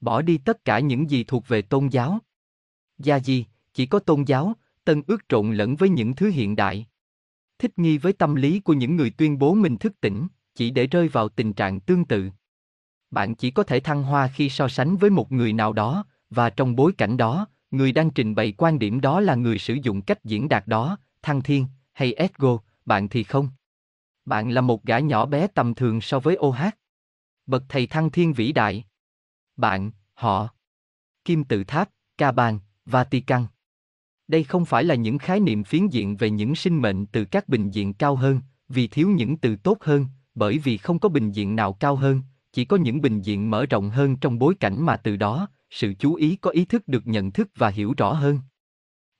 Bỏ 0.00 0.22
đi 0.22 0.38
tất 0.38 0.64
cả 0.64 0.78
những 0.78 1.10
gì 1.10 1.24
thuộc 1.24 1.48
về 1.48 1.62
tôn 1.62 1.88
giáo. 1.88 2.18
Gia 2.98 3.16
gì, 3.16 3.46
chỉ 3.74 3.86
có 3.86 3.98
tôn 3.98 4.24
giáo, 4.24 4.52
tân 4.84 5.02
ước 5.06 5.28
trộn 5.28 5.52
lẫn 5.52 5.76
với 5.76 5.88
những 5.88 6.14
thứ 6.14 6.30
hiện 6.30 6.56
đại. 6.56 6.86
Thích 7.62 7.78
nghi 7.78 7.98
với 7.98 8.12
tâm 8.12 8.34
lý 8.34 8.60
của 8.60 8.72
những 8.72 8.96
người 8.96 9.10
tuyên 9.10 9.38
bố 9.38 9.54
mình 9.54 9.76
thức 9.76 10.00
tỉnh, 10.00 10.26
chỉ 10.54 10.70
để 10.70 10.86
rơi 10.86 11.08
vào 11.08 11.28
tình 11.28 11.52
trạng 11.52 11.80
tương 11.80 12.04
tự. 12.04 12.30
Bạn 13.10 13.34
chỉ 13.34 13.50
có 13.50 13.62
thể 13.62 13.80
thăng 13.80 14.02
hoa 14.02 14.28
khi 14.28 14.48
so 14.48 14.68
sánh 14.68 14.96
với 14.96 15.10
một 15.10 15.32
người 15.32 15.52
nào 15.52 15.72
đó, 15.72 16.04
và 16.30 16.50
trong 16.50 16.76
bối 16.76 16.92
cảnh 16.98 17.16
đó, 17.16 17.46
người 17.70 17.92
đang 17.92 18.10
trình 18.10 18.34
bày 18.34 18.52
quan 18.52 18.78
điểm 18.78 19.00
đó 19.00 19.20
là 19.20 19.34
người 19.34 19.58
sử 19.58 19.74
dụng 19.82 20.02
cách 20.02 20.24
diễn 20.24 20.48
đạt 20.48 20.66
đó, 20.66 20.98
thăng 21.22 21.42
thiên, 21.42 21.66
hay 21.92 22.12
ego, 22.14 22.58
bạn 22.84 23.08
thì 23.08 23.22
không. 23.22 23.48
Bạn 24.24 24.50
là 24.50 24.60
một 24.60 24.84
gã 24.84 24.98
nhỏ 24.98 25.26
bé 25.26 25.46
tầm 25.46 25.74
thường 25.74 26.00
so 26.00 26.20
với 26.20 26.36
OH. 26.36 26.60
Bậc 27.46 27.62
thầy 27.68 27.86
thăng 27.86 28.10
thiên 28.10 28.32
vĩ 28.32 28.52
đại. 28.52 28.84
Bạn, 29.56 29.90
họ. 30.14 30.48
Kim 31.24 31.44
tự 31.44 31.64
tháp, 31.64 31.90
ca 32.18 32.32
bàn, 32.32 32.58
Vatican. 32.86 33.46
Đây 34.32 34.44
không 34.44 34.64
phải 34.64 34.84
là 34.84 34.94
những 34.94 35.18
khái 35.18 35.40
niệm 35.40 35.64
phiến 35.64 35.88
diện 35.88 36.16
về 36.16 36.30
những 36.30 36.54
sinh 36.54 36.78
mệnh 36.78 37.06
từ 37.06 37.24
các 37.24 37.48
bình 37.48 37.70
diện 37.70 37.94
cao 37.94 38.16
hơn, 38.16 38.40
vì 38.68 38.88
thiếu 38.88 39.08
những 39.08 39.36
từ 39.36 39.56
tốt 39.56 39.78
hơn, 39.80 40.06
bởi 40.34 40.58
vì 40.58 40.76
không 40.76 40.98
có 40.98 41.08
bình 41.08 41.32
diện 41.32 41.56
nào 41.56 41.72
cao 41.72 41.96
hơn, 41.96 42.22
chỉ 42.52 42.64
có 42.64 42.76
những 42.76 43.00
bình 43.00 43.20
diện 43.20 43.50
mở 43.50 43.66
rộng 43.66 43.90
hơn 43.90 44.16
trong 44.16 44.38
bối 44.38 44.54
cảnh 44.60 44.82
mà 44.82 44.96
từ 44.96 45.16
đó, 45.16 45.48
sự 45.70 45.94
chú 45.98 46.14
ý 46.14 46.36
có 46.36 46.50
ý 46.50 46.64
thức 46.64 46.88
được 46.88 47.06
nhận 47.06 47.32
thức 47.32 47.48
và 47.56 47.68
hiểu 47.68 47.94
rõ 47.96 48.12
hơn. 48.12 48.38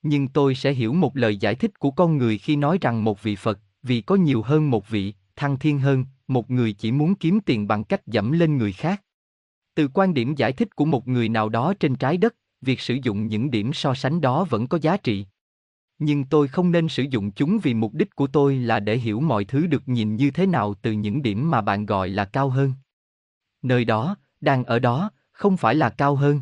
Nhưng 0.03 0.29
tôi 0.29 0.55
sẽ 0.55 0.73
hiểu 0.73 0.93
một 0.93 1.17
lời 1.17 1.37
giải 1.37 1.55
thích 1.55 1.79
của 1.79 1.91
con 1.91 2.19
người 2.19 2.38
khi 2.38 2.56
nói 2.56 2.79
rằng 2.81 3.05
một 3.05 3.23
vị 3.23 3.37
Phật, 3.37 3.58
vì 3.82 4.00
có 4.00 4.15
nhiều 4.15 4.43
hơn 4.43 4.70
một 4.70 4.88
vị, 4.88 5.15
thăng 5.37 5.58
thiên 5.58 5.79
hơn, 5.79 6.05
một 6.29 6.50
người 6.50 6.73
chỉ 6.73 6.93
muốn 6.93 7.15
kiếm 7.15 7.41
tiền 7.41 7.69
bằng 7.69 7.85
cách 7.85 8.06
dẫm 8.06 8.32
lên 8.32 8.56
người 8.56 8.72
khác. 8.72 9.03
Từ 9.75 9.89
quan 9.89 10.15
điểm 10.15 10.34
giải 10.34 10.53
thích 10.53 10.77
của 10.77 10.84
một 10.84 11.08
người 11.08 11.29
nào 11.29 11.48
đó 11.48 11.75
trên 11.81 11.96
trái 11.96 12.17
đất, 12.17 12.34
việc 12.63 12.81
sử 12.81 12.99
dụng 13.03 13.27
những 13.27 13.51
điểm 13.51 13.73
so 13.73 13.95
sánh 13.95 14.21
đó 14.21 14.45
vẫn 14.45 14.67
có 14.67 14.79
giá 14.83 14.97
trị. 14.97 15.27
Nhưng 15.99 16.25
tôi 16.25 16.49
không 16.49 16.73
nên 16.73 16.89
sử 16.89 17.03
dụng 17.03 17.31
chúng 17.31 17.59
vì 17.59 17.75
mục 17.75 17.95
đích 17.95 18.17
của 18.17 18.27
tôi 18.27 18.57
là 18.57 18.81
để 18.81 18.97
hiểu 18.97 19.21
mọi 19.21 19.45
thứ 19.45 19.67
được 19.67 19.89
nhìn 19.89 20.17
như 20.17 20.31
thế 20.31 20.47
nào 20.47 20.75
từ 20.75 20.93
những 20.93 21.23
điểm 21.23 21.51
mà 21.51 21.61
bạn 21.61 21.87
gọi 21.87 22.09
là 22.09 22.25
cao 22.25 22.49
hơn. 22.49 22.73
Nơi 23.63 23.85
đó, 23.85 24.17
đang 24.41 24.65
ở 24.65 24.79
đó, 24.79 25.11
không 25.33 25.57
phải 25.57 25.75
là 25.75 25.91
cao 25.91 26.17
hơn. 26.17 26.41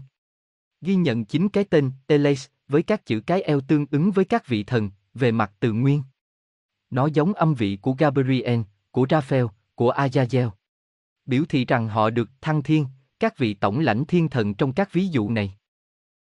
Ghi 0.81 0.95
nhận 0.95 1.25
chính 1.25 1.49
cái 1.49 1.65
tên 1.65 1.93
Teles 2.07 2.47
với 2.69 2.83
các 2.83 3.07
chữ 3.07 3.21
cái 3.21 3.43
eo 3.43 3.61
tương 3.61 3.87
ứng 3.91 4.11
với 4.11 4.25
các 4.25 4.47
vị 4.47 4.65
thần 4.65 4.91
về 5.15 5.33
mặt 5.33 5.53
từ 5.61 5.73
nguyên. 5.73 6.03
Nó 6.91 7.07
giống 7.07 7.35
âm 7.35 7.55
vị 7.55 7.79
của 7.83 7.93
Gabriel, 7.99 8.61
của 8.91 9.07
Raphael, 9.11 9.47
của 9.75 9.93
Azazel. 9.93 10.51
Biểu 11.27 11.45
thị 11.49 11.65
rằng 11.65 11.89
họ 11.89 12.11
được 12.11 12.31
thăng 12.41 12.63
thiên, 12.63 12.87
các 13.21 13.39
vị 13.39 13.55
tổng 13.55 13.81
lãnh 13.81 14.05
thiên 14.05 14.29
thần 14.29 14.55
trong 14.55 14.73
các 14.73 14.93
ví 14.93 15.09
dụ 15.09 15.31
này. 15.31 15.55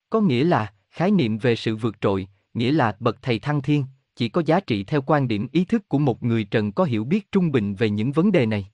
Có 0.09 0.21
nghĩa 0.21 0.43
là, 0.43 0.73
khái 0.91 1.11
niệm 1.11 1.37
về 1.37 1.55
sự 1.55 1.75
vượt 1.75 2.01
trội, 2.01 2.27
nghĩa 2.53 2.71
là 2.71 2.95
bậc 2.99 3.21
thầy 3.21 3.39
thăng 3.39 3.61
thiên, 3.61 3.85
chỉ 4.15 4.29
có 4.29 4.41
giá 4.45 4.59
trị 4.59 4.83
theo 4.83 5.01
quan 5.01 5.27
điểm 5.27 5.47
ý 5.51 5.65
thức 5.65 5.89
của 5.89 5.99
một 5.99 6.23
người 6.23 6.43
trần 6.43 6.71
có 6.71 6.83
hiểu 6.83 7.03
biết 7.03 7.31
trung 7.31 7.51
bình 7.51 7.75
về 7.75 7.89
những 7.89 8.11
vấn 8.11 8.31
đề 8.31 8.45
này. 8.45 8.71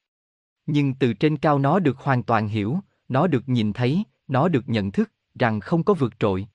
Nhưng 0.65 0.93
từ 0.93 1.13
trên 1.13 1.37
cao 1.37 1.59
nó 1.59 1.79
được 1.79 1.97
hoàn 1.97 2.23
toàn 2.23 2.47
hiểu, 2.47 2.79
nó 3.09 3.27
được 3.27 3.49
nhìn 3.49 3.73
thấy, 3.73 4.03
nó 4.27 4.47
được 4.47 4.69
nhận 4.69 4.91
thức, 4.91 5.11
rằng 5.39 5.59
không 5.59 5.83
có 5.83 5.93
vượt 5.93 6.19
trội. 6.19 6.47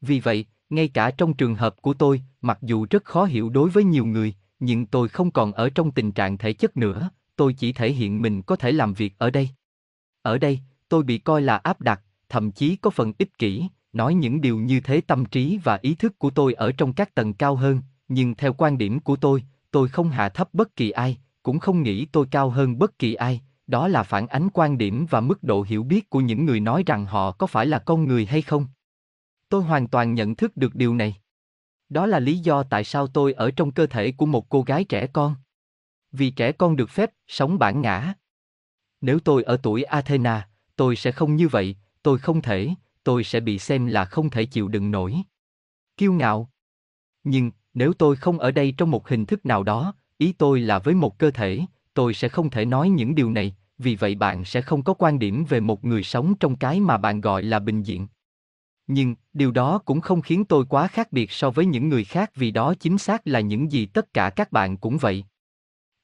Vì 0.00 0.20
vậy, 0.20 0.46
ngay 0.70 0.88
cả 0.88 1.10
trong 1.10 1.34
trường 1.34 1.54
hợp 1.54 1.82
của 1.82 1.94
tôi, 1.94 2.22
mặc 2.40 2.58
dù 2.62 2.86
rất 2.90 3.04
khó 3.04 3.24
hiểu 3.24 3.50
đối 3.50 3.70
với 3.70 3.84
nhiều 3.84 4.06
người, 4.06 4.34
nhưng 4.60 4.86
tôi 4.86 5.08
không 5.08 5.30
còn 5.30 5.52
ở 5.52 5.70
trong 5.70 5.90
tình 5.90 6.12
trạng 6.12 6.38
thể 6.38 6.52
chất 6.52 6.76
nữa, 6.76 7.10
tôi 7.36 7.54
chỉ 7.54 7.72
thể 7.72 7.92
hiện 7.92 8.22
mình 8.22 8.42
có 8.42 8.56
thể 8.56 8.72
làm 8.72 8.94
việc 8.94 9.14
ở 9.18 9.30
đây. 9.30 9.48
Ở 10.22 10.38
đây, 10.38 10.60
tôi 10.88 11.02
bị 11.02 11.18
coi 11.18 11.42
là 11.42 11.56
áp 11.56 11.80
đặt, 11.80 12.00
thậm 12.28 12.52
chí 12.52 12.76
có 12.76 12.90
phần 12.90 13.12
ích 13.18 13.38
kỷ, 13.38 13.68
nói 13.92 14.14
những 14.14 14.40
điều 14.40 14.58
như 14.58 14.80
thế 14.80 15.00
tâm 15.00 15.24
trí 15.24 15.58
và 15.64 15.78
ý 15.82 15.94
thức 15.94 16.18
của 16.18 16.30
tôi 16.30 16.54
ở 16.54 16.72
trong 16.72 16.92
các 16.92 17.14
tầng 17.14 17.34
cao 17.34 17.56
hơn, 17.56 17.80
nhưng 18.08 18.34
theo 18.34 18.52
quan 18.52 18.78
điểm 18.78 19.00
của 19.00 19.16
tôi, 19.16 19.44
tôi 19.70 19.88
không 19.88 20.10
hạ 20.10 20.28
thấp 20.28 20.48
bất 20.52 20.76
kỳ 20.76 20.90
ai, 20.90 21.18
cũng 21.42 21.58
không 21.58 21.82
nghĩ 21.82 22.06
tôi 22.06 22.26
cao 22.30 22.50
hơn 22.50 22.78
bất 22.78 22.98
kỳ 22.98 23.14
ai, 23.14 23.40
đó 23.66 23.88
là 23.88 24.02
phản 24.02 24.26
ánh 24.26 24.48
quan 24.52 24.78
điểm 24.78 25.06
và 25.10 25.20
mức 25.20 25.42
độ 25.42 25.62
hiểu 25.62 25.82
biết 25.82 26.10
của 26.10 26.20
những 26.20 26.44
người 26.44 26.60
nói 26.60 26.82
rằng 26.86 27.06
họ 27.06 27.32
có 27.32 27.46
phải 27.46 27.66
là 27.66 27.78
con 27.78 28.08
người 28.08 28.26
hay 28.26 28.42
không. 28.42 28.66
Tôi 29.48 29.62
hoàn 29.62 29.88
toàn 29.88 30.14
nhận 30.14 30.34
thức 30.34 30.56
được 30.56 30.74
điều 30.74 30.94
này. 30.94 31.16
Đó 31.88 32.06
là 32.06 32.18
lý 32.18 32.38
do 32.38 32.62
tại 32.62 32.84
sao 32.84 33.06
tôi 33.06 33.32
ở 33.32 33.50
trong 33.50 33.72
cơ 33.72 33.86
thể 33.86 34.12
của 34.12 34.26
một 34.26 34.48
cô 34.48 34.62
gái 34.62 34.84
trẻ 34.84 35.06
con. 35.06 35.34
Vì 36.12 36.30
trẻ 36.30 36.52
con 36.52 36.76
được 36.76 36.90
phép 36.90 37.10
sống 37.28 37.58
bản 37.58 37.80
ngã. 37.80 38.14
Nếu 39.00 39.18
tôi 39.18 39.42
ở 39.42 39.56
tuổi 39.62 39.82
Athena, 39.82 40.48
tôi 40.76 40.96
sẽ 40.96 41.12
không 41.12 41.36
như 41.36 41.48
vậy, 41.48 41.76
tôi 42.02 42.18
không 42.18 42.42
thể, 42.42 42.74
tôi 43.04 43.24
sẽ 43.24 43.40
bị 43.40 43.58
xem 43.58 43.86
là 43.86 44.04
không 44.04 44.30
thể 44.30 44.44
chịu 44.44 44.68
đựng 44.68 44.90
nổi. 44.90 45.16
Kiêu 45.96 46.12
ngạo. 46.12 46.50
Nhưng, 47.24 47.50
nếu 47.74 47.92
tôi 47.92 48.16
không 48.16 48.38
ở 48.38 48.50
đây 48.50 48.74
trong 48.76 48.90
một 48.90 49.08
hình 49.08 49.26
thức 49.26 49.46
nào 49.46 49.62
đó, 49.62 49.94
ý 50.18 50.32
tôi 50.32 50.60
là 50.60 50.78
với 50.78 50.94
một 50.94 51.18
cơ 51.18 51.30
thể, 51.30 51.60
tôi 51.94 52.14
sẽ 52.14 52.28
không 52.28 52.50
thể 52.50 52.64
nói 52.64 52.88
những 52.88 53.14
điều 53.14 53.30
này, 53.30 53.56
vì 53.78 53.96
vậy 53.96 54.14
bạn 54.14 54.44
sẽ 54.44 54.62
không 54.62 54.82
có 54.82 54.94
quan 54.94 55.18
điểm 55.18 55.44
về 55.48 55.60
một 55.60 55.84
người 55.84 56.02
sống 56.02 56.34
trong 56.40 56.56
cái 56.56 56.80
mà 56.80 56.98
bạn 56.98 57.20
gọi 57.20 57.42
là 57.42 57.58
bình 57.58 57.82
diện. 57.82 58.08
Nhưng, 58.86 59.14
điều 59.32 59.50
đó 59.50 59.78
cũng 59.78 60.00
không 60.00 60.22
khiến 60.22 60.44
tôi 60.44 60.64
quá 60.68 60.86
khác 60.88 61.12
biệt 61.12 61.30
so 61.30 61.50
với 61.50 61.66
những 61.66 61.88
người 61.88 62.04
khác 62.04 62.30
vì 62.34 62.50
đó 62.50 62.74
chính 62.74 62.98
xác 62.98 63.26
là 63.26 63.40
những 63.40 63.72
gì 63.72 63.86
tất 63.86 64.14
cả 64.14 64.30
các 64.30 64.52
bạn 64.52 64.76
cũng 64.76 64.98
vậy. 64.98 65.24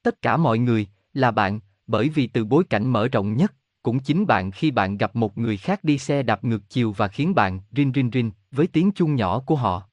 Tất 0.03 0.21
cả 0.21 0.37
mọi 0.37 0.59
người, 0.59 0.87
là 1.13 1.31
bạn, 1.31 1.59
bởi 1.87 2.09
vì 2.09 2.27
từ 2.27 2.45
bối 2.45 2.63
cảnh 2.69 2.87
mở 2.87 3.07
rộng 3.07 3.37
nhất, 3.37 3.53
cũng 3.83 3.99
chính 3.99 4.27
bạn 4.27 4.51
khi 4.51 4.71
bạn 4.71 4.97
gặp 4.97 5.15
một 5.15 5.37
người 5.37 5.57
khác 5.57 5.83
đi 5.83 5.97
xe 5.97 6.23
đạp 6.23 6.43
ngược 6.43 6.69
chiều 6.69 6.91
và 6.91 7.07
khiến 7.07 7.35
bạn 7.35 7.59
rin 7.71 7.91
rin 7.91 8.09
rin 8.09 8.31
với 8.51 8.67
tiếng 8.67 8.91
chuông 8.91 9.15
nhỏ 9.15 9.39
của 9.39 9.55
họ. 9.55 9.83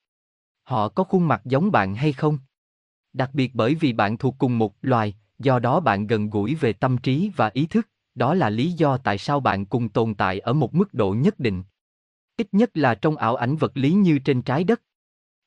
Họ 0.63 0.89
có 0.89 1.05
khuôn 1.05 1.29
mặt 1.29 1.41
giống 1.45 1.71
bạn 1.71 1.95
hay 1.95 2.13
không? 2.13 2.39
Đặc 3.13 3.31
biệt 3.33 3.55
bởi 3.55 3.75
vì 3.75 3.93
bạn 3.93 4.17
thuộc 4.17 4.35
cùng 4.39 4.59
một 4.59 4.75
loài, 4.83 5.15
do 5.39 5.59
đó 5.59 5.81
bạn 5.81 6.07
gần 6.07 6.31
gũi 6.31 6.55
về 6.55 6.73
tâm 6.73 6.99
trí 6.99 7.31
và 7.37 7.51
ý 7.55 7.67
thức, 7.67 7.89
đó 8.15 8.35
là 8.35 8.51
lý 8.51 8.73
do 8.73 8.97
tại 8.97 9.19
sao 9.19 9.41
bạn 9.41 9.67
cùng 9.67 9.89
tồn 9.89 10.15
tại 10.15 10.41
ở 10.41 10.53
một 10.53 10.75
mức 10.75 10.95
độ 10.95 11.15
nhất 11.15 11.39
định. 11.39 11.63
Ít 12.37 12.49
nhất 12.53 12.71
là 12.77 12.95
trong 12.95 13.17
ảo 13.17 13.37
ảnh 13.37 13.57
vật 13.57 13.73
lý 13.75 13.93
như 13.93 14.19
trên 14.19 14.43
trái 14.43 14.65
đất. 14.65 14.83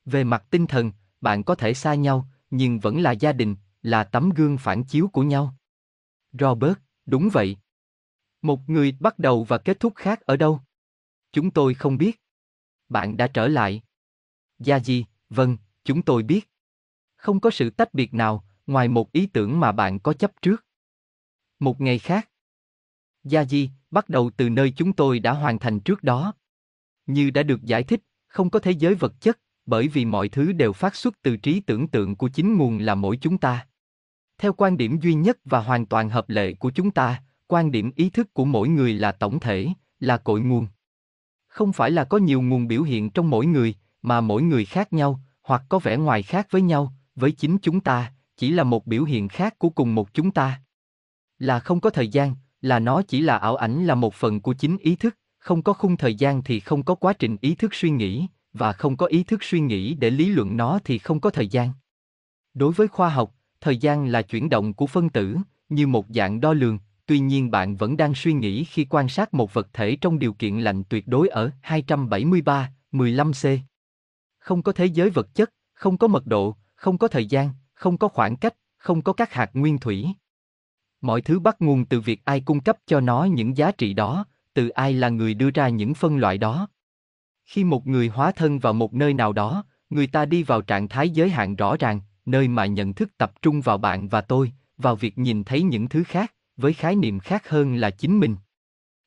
Về 0.06 0.24
mặt 0.24 0.44
tinh 0.50 0.68
thần, 0.68 0.92
bạn 1.22 1.44
có 1.44 1.56
thể 1.56 1.74
xa 1.74 1.96
nhau, 1.96 2.28
nhưng 2.52 2.80
vẫn 2.80 3.02
là 3.02 3.12
gia 3.12 3.34
đình, 3.34 3.56
là 3.84 4.04
tấm 4.04 4.30
gương 4.30 4.58
phản 4.58 4.84
chiếu 4.84 5.08
của 5.08 5.24
nhau. 5.24 5.56
Robert, 6.32 6.78
đúng 7.06 7.30
vậy. 7.30 7.58
Một 8.42 8.70
người 8.70 8.98
bắt 9.00 9.20
đầu 9.20 9.44
và 9.44 9.58
kết 9.58 9.80
thúc 9.80 9.94
khác 9.96 10.22
ở 10.22 10.38
đâu? 10.38 10.62
Chúng 11.32 11.52
tôi 11.52 11.74
không 11.74 11.98
biết. 11.98 12.22
Bạn 12.90 13.18
đã 13.18 13.28
trở 13.28 13.48
lại. 13.48 13.82
Gia 14.60 14.80
Di, 14.80 15.06
vâng, 15.30 15.58
chúng 15.84 16.02
tôi 16.02 16.24
biết. 16.24 16.50
Không 17.16 17.40
có 17.40 17.50
sự 17.50 17.70
tách 17.70 17.94
biệt 17.94 18.14
nào, 18.14 18.46
ngoài 18.68 18.88
một 18.88 19.12
ý 19.12 19.26
tưởng 19.26 19.60
mà 19.60 19.72
bạn 19.72 20.00
có 20.00 20.14
chấp 20.14 20.32
trước. 20.42 20.66
Một 21.60 21.82
ngày 21.82 22.00
khác. 22.00 22.30
Gia 23.24 23.46
Di, 23.46 23.70
bắt 23.92 24.10
đầu 24.10 24.32
từ 24.38 24.50
nơi 24.50 24.74
chúng 24.76 24.94
tôi 24.94 25.20
đã 25.20 25.34
hoàn 25.34 25.60
thành 25.60 25.80
trước 25.80 26.04
đó. 26.04 26.34
Như 27.06 27.30
đã 27.30 27.44
được 27.44 27.64
giải 27.64 27.84
thích, 27.84 28.02
không 28.28 28.50
có 28.50 28.60
thế 28.60 28.72
giới 28.72 28.96
vật 28.96 29.14
chất, 29.22 29.40
bởi 29.66 29.88
vì 29.88 30.06
mọi 30.06 30.30
thứ 30.30 30.52
đều 30.52 30.74
phát 30.74 30.96
xuất 30.96 31.22
từ 31.22 31.38
trí 31.38 31.60
tưởng 31.60 31.88
tượng 31.88 32.16
của 32.16 32.30
chính 32.30 32.58
nguồn 32.58 32.78
là 32.78 32.96
mỗi 32.96 33.18
chúng 33.22 33.38
ta. 33.38 33.68
Theo 34.38 34.54
quan 34.54 34.78
điểm 34.78 35.00
duy 35.00 35.14
nhất 35.14 35.38
và 35.46 35.60
hoàn 35.60 35.86
toàn 35.86 36.10
hợp 36.10 36.30
lệ 36.30 36.54
của 36.54 36.72
chúng 36.72 36.92
ta, 36.92 37.24
quan 37.52 37.72
điểm 37.72 37.92
ý 37.96 38.10
thức 38.10 38.34
của 38.34 38.46
mỗi 38.46 38.70
người 38.70 38.94
là 38.94 39.12
tổng 39.12 39.40
thể, 39.40 39.68
là 40.00 40.18
cội 40.18 40.42
nguồn. 40.42 40.68
Không 41.48 41.74
phải 41.74 41.92
là 41.92 42.04
có 42.04 42.18
nhiều 42.18 42.42
nguồn 42.42 42.68
biểu 42.68 42.84
hiện 42.84 43.10
trong 43.10 43.30
mỗi 43.30 43.46
người, 43.46 43.76
mà 44.02 44.22
mỗi 44.22 44.42
người 44.42 44.66
khác 44.66 44.94
nhau, 44.94 45.20
hoặc 45.44 45.64
có 45.70 45.80
vẻ 45.80 45.98
ngoài 45.98 46.24
khác 46.24 46.48
với 46.52 46.62
nhau, 46.62 46.94
với 47.16 47.32
chính 47.32 47.58
chúng 47.62 47.80
ta, 47.80 48.14
chỉ 48.38 48.52
là 48.52 48.64
một 48.64 48.88
biểu 48.88 49.04
hiện 49.04 49.28
khác 49.28 49.60
của 49.60 49.70
cùng 49.70 49.96
một 49.96 50.14
chúng 50.14 50.32
ta. 50.32 50.62
Là 51.40 51.60
không 51.60 51.80
có 51.80 51.90
thời 51.90 52.08
gian, 52.08 52.36
là 52.62 52.80
nó 52.80 53.02
chỉ 53.02 53.22
là 53.22 53.38
ảo 53.38 53.56
ảnh 53.56 53.86
là 53.86 53.96
một 53.96 54.14
phần 54.14 54.42
của 54.42 54.54
chính 54.54 54.78
ý 54.78 54.96
thức, 54.96 55.18
không 55.40 55.62
có 55.62 55.74
khung 55.74 55.98
thời 55.98 56.16
gian 56.16 56.44
thì 56.44 56.60
không 56.60 56.84
có 56.84 56.96
quá 56.96 57.14
trình 57.14 57.38
ý 57.42 57.56
thức 57.56 57.74
suy 57.74 57.90
nghĩ, 57.90 58.28
và 58.54 58.74
không 58.74 58.98
có 58.98 59.06
ý 59.06 59.24
thức 59.24 59.44
suy 59.44 59.60
nghĩ 59.60 59.94
để 59.94 60.10
lý 60.10 60.30
luận 60.30 60.58
nó 60.58 60.80
thì 60.84 60.98
không 60.98 61.20
có 61.20 61.30
thời 61.30 61.48
gian. 61.48 61.72
Đối 62.54 62.74
với 62.74 62.88
khoa 62.88 63.10
học, 63.10 63.36
thời 63.62 63.78
gian 63.78 64.08
là 64.08 64.22
chuyển 64.22 64.50
động 64.50 64.74
của 64.74 64.88
phân 64.88 65.10
tử, 65.10 65.38
như 65.70 65.88
một 65.88 66.06
dạng 66.10 66.42
đo 66.42 66.54
lường, 66.54 66.80
tuy 67.10 67.20
nhiên 67.20 67.52
bạn 67.52 67.76
vẫn 67.76 67.98
đang 67.98 68.16
suy 68.16 68.34
nghĩ 68.34 68.64
khi 68.64 68.86
quan 68.90 69.10
sát 69.10 69.34
một 69.34 69.54
vật 69.54 69.68
thể 69.74 69.96
trong 69.96 70.20
điều 70.20 70.34
kiện 70.34 70.60
lạnh 70.60 70.84
tuyệt 70.84 71.08
đối 71.08 71.28
ở 71.28 71.52
273, 71.62 72.72
15C. 72.92 73.60
Không 74.40 74.64
có 74.64 74.72
thế 74.72 74.86
giới 74.86 75.10
vật 75.10 75.36
chất, 75.36 75.54
không 75.74 75.98
có 75.98 76.08
mật 76.08 76.26
độ, 76.26 76.56
không 76.76 76.98
có 76.98 77.08
thời 77.08 77.26
gian, 77.26 77.50
không 77.74 77.98
có 77.98 78.08
khoảng 78.08 78.36
cách, 78.36 78.56
không 78.78 79.02
có 79.02 79.14
các 79.14 79.34
hạt 79.34 79.50
nguyên 79.54 79.78
thủy. 79.78 80.08
Mọi 81.02 81.22
thứ 81.22 81.40
bắt 81.40 81.56
nguồn 81.60 81.86
từ 81.86 82.02
việc 82.02 82.22
ai 82.26 82.42
cung 82.42 82.60
cấp 82.60 82.78
cho 82.86 83.00
nó 83.00 83.24
những 83.24 83.58
giá 83.58 83.72
trị 83.72 83.94
đó, 83.94 84.26
từ 84.54 84.70
ai 84.70 84.94
là 84.94 85.10
người 85.10 85.34
đưa 85.34 85.50
ra 85.50 85.70
những 85.70 85.94
phân 85.94 86.18
loại 86.18 86.38
đó. 86.38 86.68
Khi 87.46 87.64
một 87.64 87.88
người 87.88 88.08
hóa 88.08 88.32
thân 88.32 88.60
vào 88.60 88.74
một 88.74 88.94
nơi 88.94 89.14
nào 89.14 89.34
đó, 89.34 89.64
người 89.90 90.08
ta 90.08 90.26
đi 90.26 90.44
vào 90.44 90.62
trạng 90.62 90.88
thái 90.88 91.10
giới 91.10 91.30
hạn 91.30 91.56
rõ 91.56 91.76
ràng, 91.80 92.02
nơi 92.26 92.48
mà 92.48 92.66
nhận 92.66 92.94
thức 92.94 93.18
tập 93.18 93.32
trung 93.42 93.62
vào 93.62 93.78
bạn 93.78 94.08
và 94.08 94.22
tôi, 94.22 94.52
vào 94.78 94.96
việc 94.96 95.18
nhìn 95.18 95.44
thấy 95.44 95.62
những 95.64 95.90
thứ 95.90 96.04
khác, 96.04 96.34
với 96.60 96.74
khái 96.74 96.96
niệm 96.96 97.20
khác 97.20 97.50
hơn 97.50 97.76
là 97.76 97.90
chính 97.90 98.20
mình. 98.20 98.36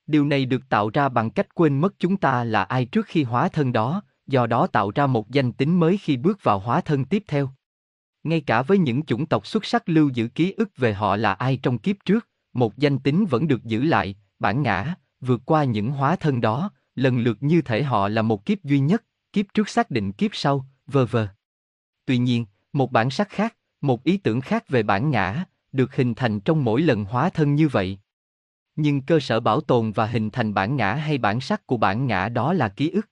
Điều 0.06 0.24
này 0.24 0.44
được 0.44 0.68
tạo 0.68 0.90
ra 0.90 1.08
bằng 1.08 1.30
cách 1.30 1.54
quên 1.54 1.80
mất 1.80 1.94
chúng 1.98 2.16
ta 2.16 2.44
là 2.44 2.62
ai 2.62 2.84
trước 2.84 3.06
khi 3.06 3.22
hóa 3.22 3.48
thân 3.48 3.72
đó, 3.72 4.02
do 4.26 4.46
đó 4.46 4.66
tạo 4.66 4.90
ra 4.94 5.06
một 5.06 5.30
danh 5.30 5.52
tính 5.52 5.80
mới 5.80 5.98
khi 5.98 6.16
bước 6.16 6.42
vào 6.42 6.58
hóa 6.58 6.80
thân 6.80 7.04
tiếp 7.04 7.24
theo. 7.26 7.50
Ngay 8.22 8.40
cả 8.40 8.62
với 8.62 8.78
những 8.78 9.04
chủng 9.04 9.26
tộc 9.26 9.46
xuất 9.46 9.64
sắc 9.64 9.88
lưu 9.88 10.08
giữ 10.08 10.28
ký 10.28 10.52
ức 10.52 10.76
về 10.76 10.94
họ 10.94 11.16
là 11.16 11.32
ai 11.32 11.56
trong 11.62 11.78
kiếp 11.78 11.96
trước, 12.04 12.28
một 12.52 12.76
danh 12.76 12.98
tính 12.98 13.26
vẫn 13.26 13.48
được 13.48 13.64
giữ 13.64 13.82
lại, 13.82 14.16
bản 14.38 14.62
ngã, 14.62 14.94
vượt 15.20 15.40
qua 15.44 15.64
những 15.64 15.90
hóa 15.90 16.16
thân 16.16 16.40
đó, 16.40 16.70
lần 16.94 17.18
lượt 17.18 17.38
như 17.40 17.62
thể 17.62 17.82
họ 17.82 18.08
là 18.08 18.22
một 18.22 18.44
kiếp 18.44 18.64
duy 18.64 18.78
nhất, 18.78 19.04
kiếp 19.32 19.46
trước 19.54 19.68
xác 19.68 19.90
định 19.90 20.12
kiếp 20.12 20.30
sau, 20.34 20.66
vờ 20.86 21.06
vờ. 21.06 21.28
Tuy 22.04 22.18
nhiên, 22.18 22.46
một 22.72 22.92
bản 22.92 23.10
sắc 23.10 23.28
khác, 23.28 23.56
một 23.80 24.04
ý 24.04 24.16
tưởng 24.16 24.40
khác 24.40 24.68
về 24.68 24.82
bản 24.82 25.10
ngã, 25.10 25.44
được 25.72 25.96
hình 25.96 26.14
thành 26.14 26.40
trong 26.40 26.64
mỗi 26.64 26.82
lần 26.82 27.04
hóa 27.04 27.30
thân 27.30 27.54
như 27.54 27.68
vậy. 27.68 27.98
Nhưng 28.76 29.02
cơ 29.02 29.20
sở 29.20 29.40
bảo 29.40 29.60
tồn 29.60 29.92
và 29.92 30.06
hình 30.06 30.30
thành 30.30 30.54
bản 30.54 30.76
ngã 30.76 30.94
hay 30.94 31.18
bản 31.18 31.40
sắc 31.40 31.66
của 31.66 31.76
bản 31.76 32.06
ngã 32.06 32.28
đó 32.28 32.52
là 32.52 32.68
ký 32.68 32.90
ức. 32.90 33.08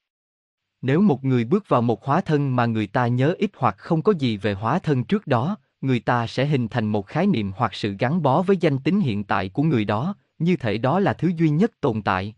Nếu 0.82 1.00
một 1.00 1.24
người 1.24 1.44
bước 1.44 1.68
vào 1.68 1.82
một 1.82 2.04
hóa 2.04 2.20
thân 2.20 2.56
mà 2.56 2.66
người 2.66 2.86
ta 2.86 3.06
nhớ 3.06 3.34
ít 3.38 3.50
hoặc 3.56 3.74
không 3.78 4.02
có 4.02 4.12
gì 4.18 4.36
về 4.36 4.54
hóa 4.54 4.78
thân 4.78 5.04
trước 5.04 5.26
đó, 5.26 5.56
người 5.80 6.00
ta 6.00 6.26
sẽ 6.26 6.46
hình 6.46 6.68
thành 6.68 6.86
một 6.86 7.06
khái 7.06 7.26
niệm 7.26 7.52
hoặc 7.56 7.74
sự 7.74 7.96
gắn 7.98 8.22
bó 8.22 8.42
với 8.42 8.56
danh 8.56 8.78
tính 8.78 9.00
hiện 9.00 9.24
tại 9.24 9.48
của 9.48 9.62
người 9.62 9.84
đó, 9.84 10.14
như 10.38 10.56
thể 10.56 10.78
đó 10.78 11.00
là 11.00 11.12
thứ 11.12 11.32
duy 11.36 11.50
nhất 11.50 11.80
tồn 11.80 12.02
tại. 12.02 12.34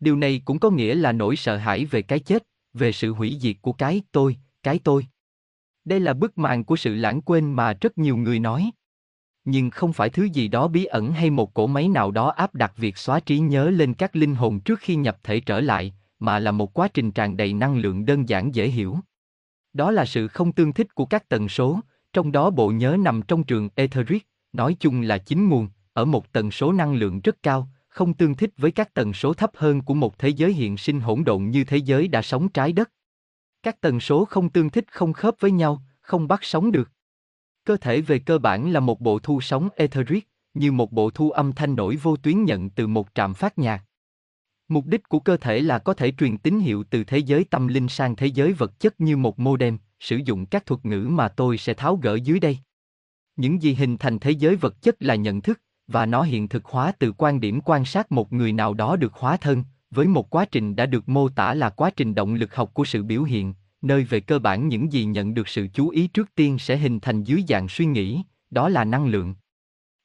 Điều 0.00 0.16
này 0.16 0.42
cũng 0.44 0.58
có 0.58 0.70
nghĩa 0.70 0.94
là 0.94 1.12
nỗi 1.12 1.36
sợ 1.36 1.56
hãi 1.56 1.84
về 1.84 2.02
cái 2.02 2.18
chết, 2.18 2.46
về 2.72 2.92
sự 2.92 3.12
hủy 3.12 3.38
diệt 3.40 3.56
của 3.62 3.72
cái 3.72 4.02
tôi, 4.12 4.36
cái 4.62 4.78
tôi. 4.84 5.06
Đây 5.84 6.00
là 6.00 6.14
bức 6.14 6.38
màn 6.38 6.64
của 6.64 6.76
sự 6.76 6.94
lãng 6.94 7.20
quên 7.20 7.52
mà 7.52 7.72
rất 7.80 7.98
nhiều 7.98 8.16
người 8.16 8.38
nói. 8.38 8.70
Nhưng 9.44 9.70
không 9.70 9.92
phải 9.92 10.10
thứ 10.10 10.24
gì 10.24 10.48
đó 10.48 10.68
bí 10.68 10.84
ẩn 10.84 11.12
hay 11.12 11.30
một 11.30 11.54
cỗ 11.54 11.66
máy 11.66 11.88
nào 11.88 12.10
đó 12.10 12.28
áp 12.28 12.54
đặt 12.54 12.72
việc 12.76 12.98
xóa 12.98 13.20
trí 13.20 13.38
nhớ 13.38 13.70
lên 13.70 13.94
các 13.94 14.16
linh 14.16 14.34
hồn 14.34 14.60
trước 14.60 14.80
khi 14.80 14.96
nhập 14.96 15.18
thể 15.22 15.40
trở 15.40 15.60
lại, 15.60 15.94
mà 16.18 16.38
là 16.38 16.50
một 16.50 16.74
quá 16.74 16.88
trình 16.88 17.10
tràn 17.10 17.36
đầy 17.36 17.52
năng 17.52 17.76
lượng 17.76 18.06
đơn 18.06 18.28
giản 18.28 18.54
dễ 18.54 18.68
hiểu. 18.68 18.98
Đó 19.72 19.90
là 19.90 20.04
sự 20.04 20.28
không 20.28 20.52
tương 20.52 20.72
thích 20.72 20.94
của 20.94 21.04
các 21.04 21.28
tần 21.28 21.48
số, 21.48 21.80
trong 22.12 22.32
đó 22.32 22.50
bộ 22.50 22.70
nhớ 22.70 22.96
nằm 23.00 23.22
trong 23.22 23.44
trường 23.44 23.68
etheric, 23.74 24.26
nói 24.52 24.76
chung 24.80 25.00
là 25.00 25.18
chính 25.18 25.48
nguồn, 25.48 25.68
ở 25.92 26.04
một 26.04 26.32
tần 26.32 26.50
số 26.50 26.72
năng 26.72 26.94
lượng 26.94 27.20
rất 27.20 27.42
cao, 27.42 27.68
không 27.88 28.14
tương 28.14 28.34
thích 28.34 28.50
với 28.56 28.70
các 28.70 28.94
tần 28.94 29.12
số 29.12 29.34
thấp 29.34 29.50
hơn 29.54 29.80
của 29.80 29.94
một 29.94 30.18
thế 30.18 30.28
giới 30.28 30.52
hiện 30.52 30.76
sinh 30.76 31.00
hỗn 31.00 31.24
độn 31.24 31.50
như 31.50 31.64
thế 31.64 31.76
giới 31.76 32.08
đã 32.08 32.22
sống 32.22 32.48
trái 32.48 32.72
đất. 32.72 32.90
Các 33.62 33.80
tần 33.80 34.00
số 34.00 34.24
không 34.24 34.48
tương 34.48 34.70
thích 34.70 34.92
không 34.92 35.12
khớp 35.12 35.34
với 35.40 35.50
nhau, 35.50 35.82
không 36.00 36.28
bắt 36.28 36.38
sóng 36.42 36.72
được. 36.72 36.90
Cơ 37.64 37.76
thể 37.76 38.00
về 38.00 38.18
cơ 38.18 38.38
bản 38.38 38.70
là 38.70 38.80
một 38.80 39.00
bộ 39.00 39.18
thu 39.18 39.40
sóng 39.40 39.68
etheric, 39.76 40.28
như 40.54 40.72
một 40.72 40.92
bộ 40.92 41.10
thu 41.10 41.30
âm 41.30 41.52
thanh 41.52 41.74
nổi 41.74 41.96
vô 41.96 42.16
tuyến 42.16 42.44
nhận 42.44 42.70
từ 42.70 42.86
một 42.86 43.08
trạm 43.14 43.34
phát 43.34 43.58
nhạc. 43.58 43.84
Mục 44.68 44.86
đích 44.86 45.08
của 45.08 45.18
cơ 45.18 45.36
thể 45.36 45.60
là 45.60 45.78
có 45.78 45.94
thể 45.94 46.12
truyền 46.18 46.38
tín 46.38 46.60
hiệu 46.60 46.84
từ 46.90 47.04
thế 47.04 47.18
giới 47.18 47.44
tâm 47.44 47.66
linh 47.66 47.88
sang 47.88 48.16
thế 48.16 48.26
giới 48.26 48.52
vật 48.52 48.80
chất 48.80 49.00
như 49.00 49.16
một 49.16 49.38
modem, 49.38 49.78
sử 50.00 50.16
dụng 50.24 50.46
các 50.46 50.66
thuật 50.66 50.84
ngữ 50.84 51.08
mà 51.10 51.28
tôi 51.28 51.58
sẽ 51.58 51.74
tháo 51.74 51.96
gỡ 51.96 52.14
dưới 52.14 52.40
đây. 52.40 52.58
Những 53.36 53.62
gì 53.62 53.74
hình 53.74 53.98
thành 53.98 54.18
thế 54.18 54.30
giới 54.30 54.56
vật 54.56 54.82
chất 54.82 54.96
là 55.02 55.14
nhận 55.14 55.40
thức, 55.40 55.60
và 55.86 56.06
nó 56.06 56.22
hiện 56.22 56.48
thực 56.48 56.64
hóa 56.64 56.92
từ 56.98 57.12
quan 57.12 57.40
điểm 57.40 57.60
quan 57.64 57.84
sát 57.84 58.12
một 58.12 58.32
người 58.32 58.52
nào 58.52 58.74
đó 58.74 58.96
được 58.96 59.14
hóa 59.14 59.36
thân, 59.36 59.64
với 59.90 60.06
một 60.06 60.30
quá 60.30 60.44
trình 60.44 60.76
đã 60.76 60.86
được 60.86 61.08
mô 61.08 61.28
tả 61.28 61.54
là 61.54 61.70
quá 61.70 61.90
trình 61.96 62.14
động 62.14 62.34
lực 62.34 62.54
học 62.54 62.70
của 62.74 62.84
sự 62.84 63.02
biểu 63.02 63.22
hiện, 63.22 63.54
nơi 63.84 64.04
về 64.04 64.20
cơ 64.20 64.38
bản 64.38 64.68
những 64.68 64.92
gì 64.92 65.04
nhận 65.04 65.34
được 65.34 65.48
sự 65.48 65.68
chú 65.74 65.88
ý 65.88 66.06
trước 66.06 66.34
tiên 66.34 66.58
sẽ 66.58 66.76
hình 66.76 67.00
thành 67.00 67.22
dưới 67.22 67.44
dạng 67.48 67.68
suy 67.68 67.86
nghĩ, 67.86 68.22
đó 68.50 68.68
là 68.68 68.84
năng 68.84 69.06
lượng. 69.06 69.34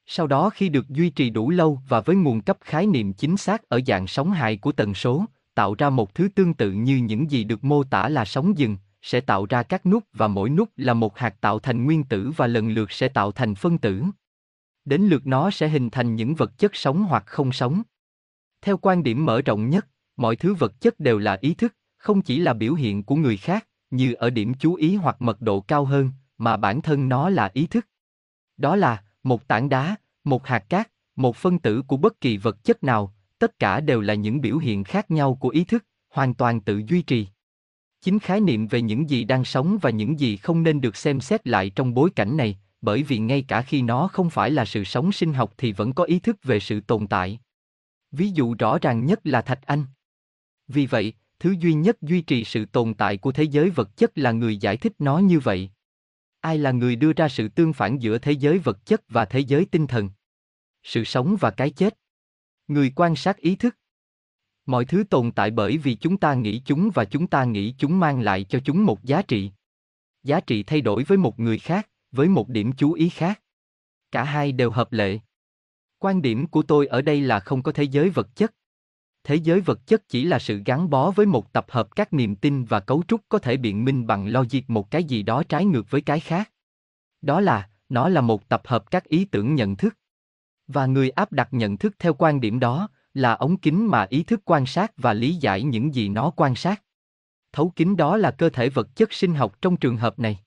Sau 0.06 0.26
đó 0.26 0.50
khi 0.50 0.68
được 0.68 0.88
duy 0.88 1.10
trì 1.10 1.30
đủ 1.30 1.50
lâu 1.50 1.80
và 1.88 2.00
với 2.00 2.16
nguồn 2.16 2.40
cấp 2.40 2.58
khái 2.60 2.86
niệm 2.86 3.12
chính 3.12 3.36
xác 3.36 3.68
ở 3.68 3.80
dạng 3.86 4.06
sóng 4.06 4.30
hài 4.30 4.56
của 4.56 4.72
tần 4.72 4.94
số, 4.94 5.24
tạo 5.54 5.74
ra 5.74 5.90
một 5.90 6.14
thứ 6.14 6.28
tương 6.34 6.54
tự 6.54 6.72
như 6.72 6.96
những 6.96 7.30
gì 7.30 7.44
được 7.44 7.64
mô 7.64 7.84
tả 7.84 8.08
là 8.08 8.24
sóng 8.24 8.58
dừng, 8.58 8.76
sẽ 9.02 9.20
tạo 9.20 9.46
ra 9.46 9.62
các 9.62 9.86
nút 9.86 10.04
và 10.12 10.28
mỗi 10.28 10.50
nút 10.50 10.68
là 10.76 10.94
một 10.94 11.18
hạt 11.18 11.40
tạo 11.40 11.58
thành 11.58 11.84
nguyên 11.84 12.04
tử 12.04 12.32
và 12.36 12.46
lần 12.46 12.68
lượt 12.68 12.92
sẽ 12.92 13.08
tạo 13.08 13.32
thành 13.32 13.54
phân 13.54 13.78
tử. 13.78 14.02
Đến 14.84 15.02
lượt 15.02 15.26
nó 15.26 15.50
sẽ 15.50 15.68
hình 15.68 15.90
thành 15.90 16.16
những 16.16 16.34
vật 16.34 16.58
chất 16.58 16.76
sống 16.76 17.02
hoặc 17.02 17.22
không 17.26 17.52
sống. 17.52 17.82
Theo 18.62 18.76
quan 18.76 19.02
điểm 19.02 19.26
mở 19.26 19.42
rộng 19.42 19.70
nhất, 19.70 19.86
mọi 20.16 20.36
thứ 20.36 20.54
vật 20.54 20.80
chất 20.80 21.00
đều 21.00 21.18
là 21.18 21.38
ý 21.40 21.54
thức, 21.54 21.74
không 21.96 22.22
chỉ 22.22 22.38
là 22.38 22.52
biểu 22.52 22.74
hiện 22.74 23.02
của 23.02 23.16
người 23.16 23.36
khác, 23.36 23.66
như 23.90 24.12
ở 24.12 24.30
điểm 24.30 24.54
chú 24.54 24.74
ý 24.74 24.96
hoặc 24.96 25.22
mật 25.22 25.40
độ 25.40 25.60
cao 25.60 25.84
hơn, 25.84 26.10
mà 26.38 26.56
bản 26.56 26.82
thân 26.82 27.08
nó 27.08 27.30
là 27.30 27.50
ý 27.54 27.66
thức. 27.66 27.86
Đó 28.56 28.76
là, 28.76 29.02
một 29.22 29.48
tảng 29.48 29.68
đá, 29.68 29.96
một 30.24 30.46
hạt 30.46 30.58
cát, 30.68 30.90
một 31.16 31.36
phân 31.36 31.58
tử 31.58 31.82
của 31.82 31.96
bất 31.96 32.20
kỳ 32.20 32.36
vật 32.36 32.64
chất 32.64 32.84
nào, 32.84 33.14
tất 33.38 33.58
cả 33.58 33.80
đều 33.80 34.00
là 34.00 34.14
những 34.14 34.40
biểu 34.40 34.58
hiện 34.58 34.84
khác 34.84 35.10
nhau 35.10 35.34
của 35.34 35.48
ý 35.48 35.64
thức, 35.64 35.84
hoàn 36.08 36.34
toàn 36.34 36.60
tự 36.60 36.82
duy 36.88 37.02
trì. 37.02 37.28
Chính 38.02 38.18
khái 38.18 38.40
niệm 38.40 38.66
về 38.66 38.82
những 38.82 39.10
gì 39.10 39.24
đang 39.24 39.44
sống 39.44 39.78
và 39.82 39.90
những 39.90 40.20
gì 40.20 40.36
không 40.36 40.62
nên 40.62 40.80
được 40.80 40.96
xem 40.96 41.20
xét 41.20 41.46
lại 41.46 41.70
trong 41.70 41.94
bối 41.94 42.10
cảnh 42.10 42.36
này, 42.36 42.58
bởi 42.80 43.02
vì 43.02 43.18
ngay 43.18 43.42
cả 43.48 43.62
khi 43.62 43.82
nó 43.82 44.08
không 44.08 44.30
phải 44.30 44.50
là 44.50 44.64
sự 44.64 44.84
sống 44.84 45.12
sinh 45.12 45.34
học 45.34 45.54
thì 45.58 45.72
vẫn 45.72 45.92
có 45.92 46.04
ý 46.04 46.18
thức 46.18 46.36
về 46.42 46.60
sự 46.60 46.80
tồn 46.80 47.06
tại. 47.06 47.40
Ví 48.12 48.30
dụ 48.30 48.54
rõ 48.58 48.78
ràng 48.78 49.06
nhất 49.06 49.20
là 49.24 49.42
Thạch 49.42 49.66
Anh. 49.66 49.84
Vì 50.68 50.86
vậy, 50.86 51.12
thứ 51.40 51.54
duy 51.60 51.74
nhất 51.74 52.02
duy 52.02 52.20
trì 52.20 52.44
sự 52.44 52.64
tồn 52.64 52.94
tại 52.94 53.16
của 53.16 53.32
thế 53.32 53.42
giới 53.42 53.70
vật 53.70 53.96
chất 53.96 54.18
là 54.18 54.32
người 54.32 54.56
giải 54.56 54.76
thích 54.76 54.92
nó 54.98 55.18
như 55.18 55.40
vậy. 55.40 55.70
Ai 56.40 56.58
là 56.58 56.70
người 56.70 56.96
đưa 56.96 57.12
ra 57.12 57.28
sự 57.28 57.48
tương 57.48 57.72
phản 57.72 57.98
giữa 57.98 58.18
thế 58.18 58.32
giới 58.32 58.58
vật 58.58 58.86
chất 58.86 59.02
và 59.08 59.24
thế 59.24 59.40
giới 59.40 59.64
tinh 59.64 59.86
thần? 59.86 60.10
Sự 60.82 61.04
sống 61.04 61.36
và 61.40 61.50
cái 61.50 61.70
chết. 61.70 61.98
Người 62.68 62.92
quan 62.96 63.16
sát 63.16 63.36
ý 63.36 63.56
thức. 63.56 63.76
Mọi 64.66 64.84
thứ 64.84 65.04
tồn 65.10 65.32
tại 65.32 65.50
bởi 65.50 65.78
vì 65.78 65.94
chúng 65.94 66.16
ta 66.16 66.34
nghĩ 66.34 66.62
chúng 66.64 66.90
và 66.94 67.04
chúng 67.04 67.26
ta 67.26 67.44
nghĩ 67.44 67.74
chúng 67.78 68.00
mang 68.00 68.20
lại 68.20 68.44
cho 68.44 68.60
chúng 68.64 68.86
một 68.86 69.04
giá 69.04 69.22
trị. 69.22 69.50
Giá 70.22 70.40
trị 70.40 70.62
thay 70.62 70.80
đổi 70.80 71.04
với 71.04 71.18
một 71.18 71.40
người 71.40 71.58
khác, 71.58 71.90
với 72.12 72.28
một 72.28 72.48
điểm 72.48 72.72
chú 72.72 72.92
ý 72.92 73.08
khác. 73.08 73.42
Cả 74.10 74.24
hai 74.24 74.52
đều 74.52 74.70
hợp 74.70 74.92
lệ. 74.92 75.18
Quan 75.98 76.22
điểm 76.22 76.46
của 76.46 76.62
tôi 76.62 76.86
ở 76.86 77.02
đây 77.02 77.20
là 77.20 77.40
không 77.40 77.62
có 77.62 77.72
thế 77.72 77.84
giới 77.84 78.10
vật 78.10 78.36
chất. 78.36 78.54
Thế 79.24 79.34
giới 79.34 79.60
vật 79.60 79.86
chất 79.86 80.08
chỉ 80.08 80.24
là 80.24 80.38
sự 80.38 80.62
gắn 80.66 80.90
bó 80.90 81.10
với 81.10 81.26
một 81.26 81.52
tập 81.52 81.66
hợp 81.68 81.96
các 81.96 82.12
niềm 82.12 82.36
tin 82.36 82.64
và 82.64 82.80
cấu 82.80 83.02
trúc 83.08 83.20
có 83.28 83.38
thể 83.38 83.56
biện 83.56 83.84
minh 83.84 84.06
bằng 84.06 84.28
logic 84.28 84.70
một 84.70 84.90
cái 84.90 85.04
gì 85.04 85.22
đó 85.22 85.42
trái 85.42 85.64
ngược 85.64 85.90
với 85.90 86.00
cái 86.00 86.20
khác. 86.20 86.50
Đó 87.22 87.40
là, 87.40 87.68
nó 87.88 88.08
là 88.08 88.20
một 88.20 88.48
tập 88.48 88.62
hợp 88.64 88.90
các 88.90 89.04
ý 89.04 89.24
tưởng 89.24 89.54
nhận 89.54 89.76
thức. 89.76 89.96
Và 90.66 90.86
người 90.86 91.10
áp 91.10 91.32
đặt 91.32 91.48
nhận 91.50 91.76
thức 91.76 91.94
theo 91.98 92.14
quan 92.14 92.40
điểm 92.40 92.60
đó, 92.60 92.88
là 93.14 93.32
ống 93.32 93.56
kính 93.56 93.86
mà 93.86 94.06
ý 94.10 94.22
thức 94.22 94.40
quan 94.44 94.66
sát 94.66 94.92
và 94.96 95.12
lý 95.12 95.34
giải 95.34 95.62
những 95.62 95.94
gì 95.94 96.08
nó 96.08 96.30
quan 96.30 96.54
sát. 96.54 96.82
Thấu 97.52 97.72
kính 97.76 97.96
đó 97.96 98.16
là 98.16 98.30
cơ 98.30 98.50
thể 98.50 98.68
vật 98.68 98.96
chất 98.96 99.12
sinh 99.12 99.34
học 99.34 99.62
trong 99.62 99.76
trường 99.76 99.96
hợp 99.96 100.18
này. 100.18 100.38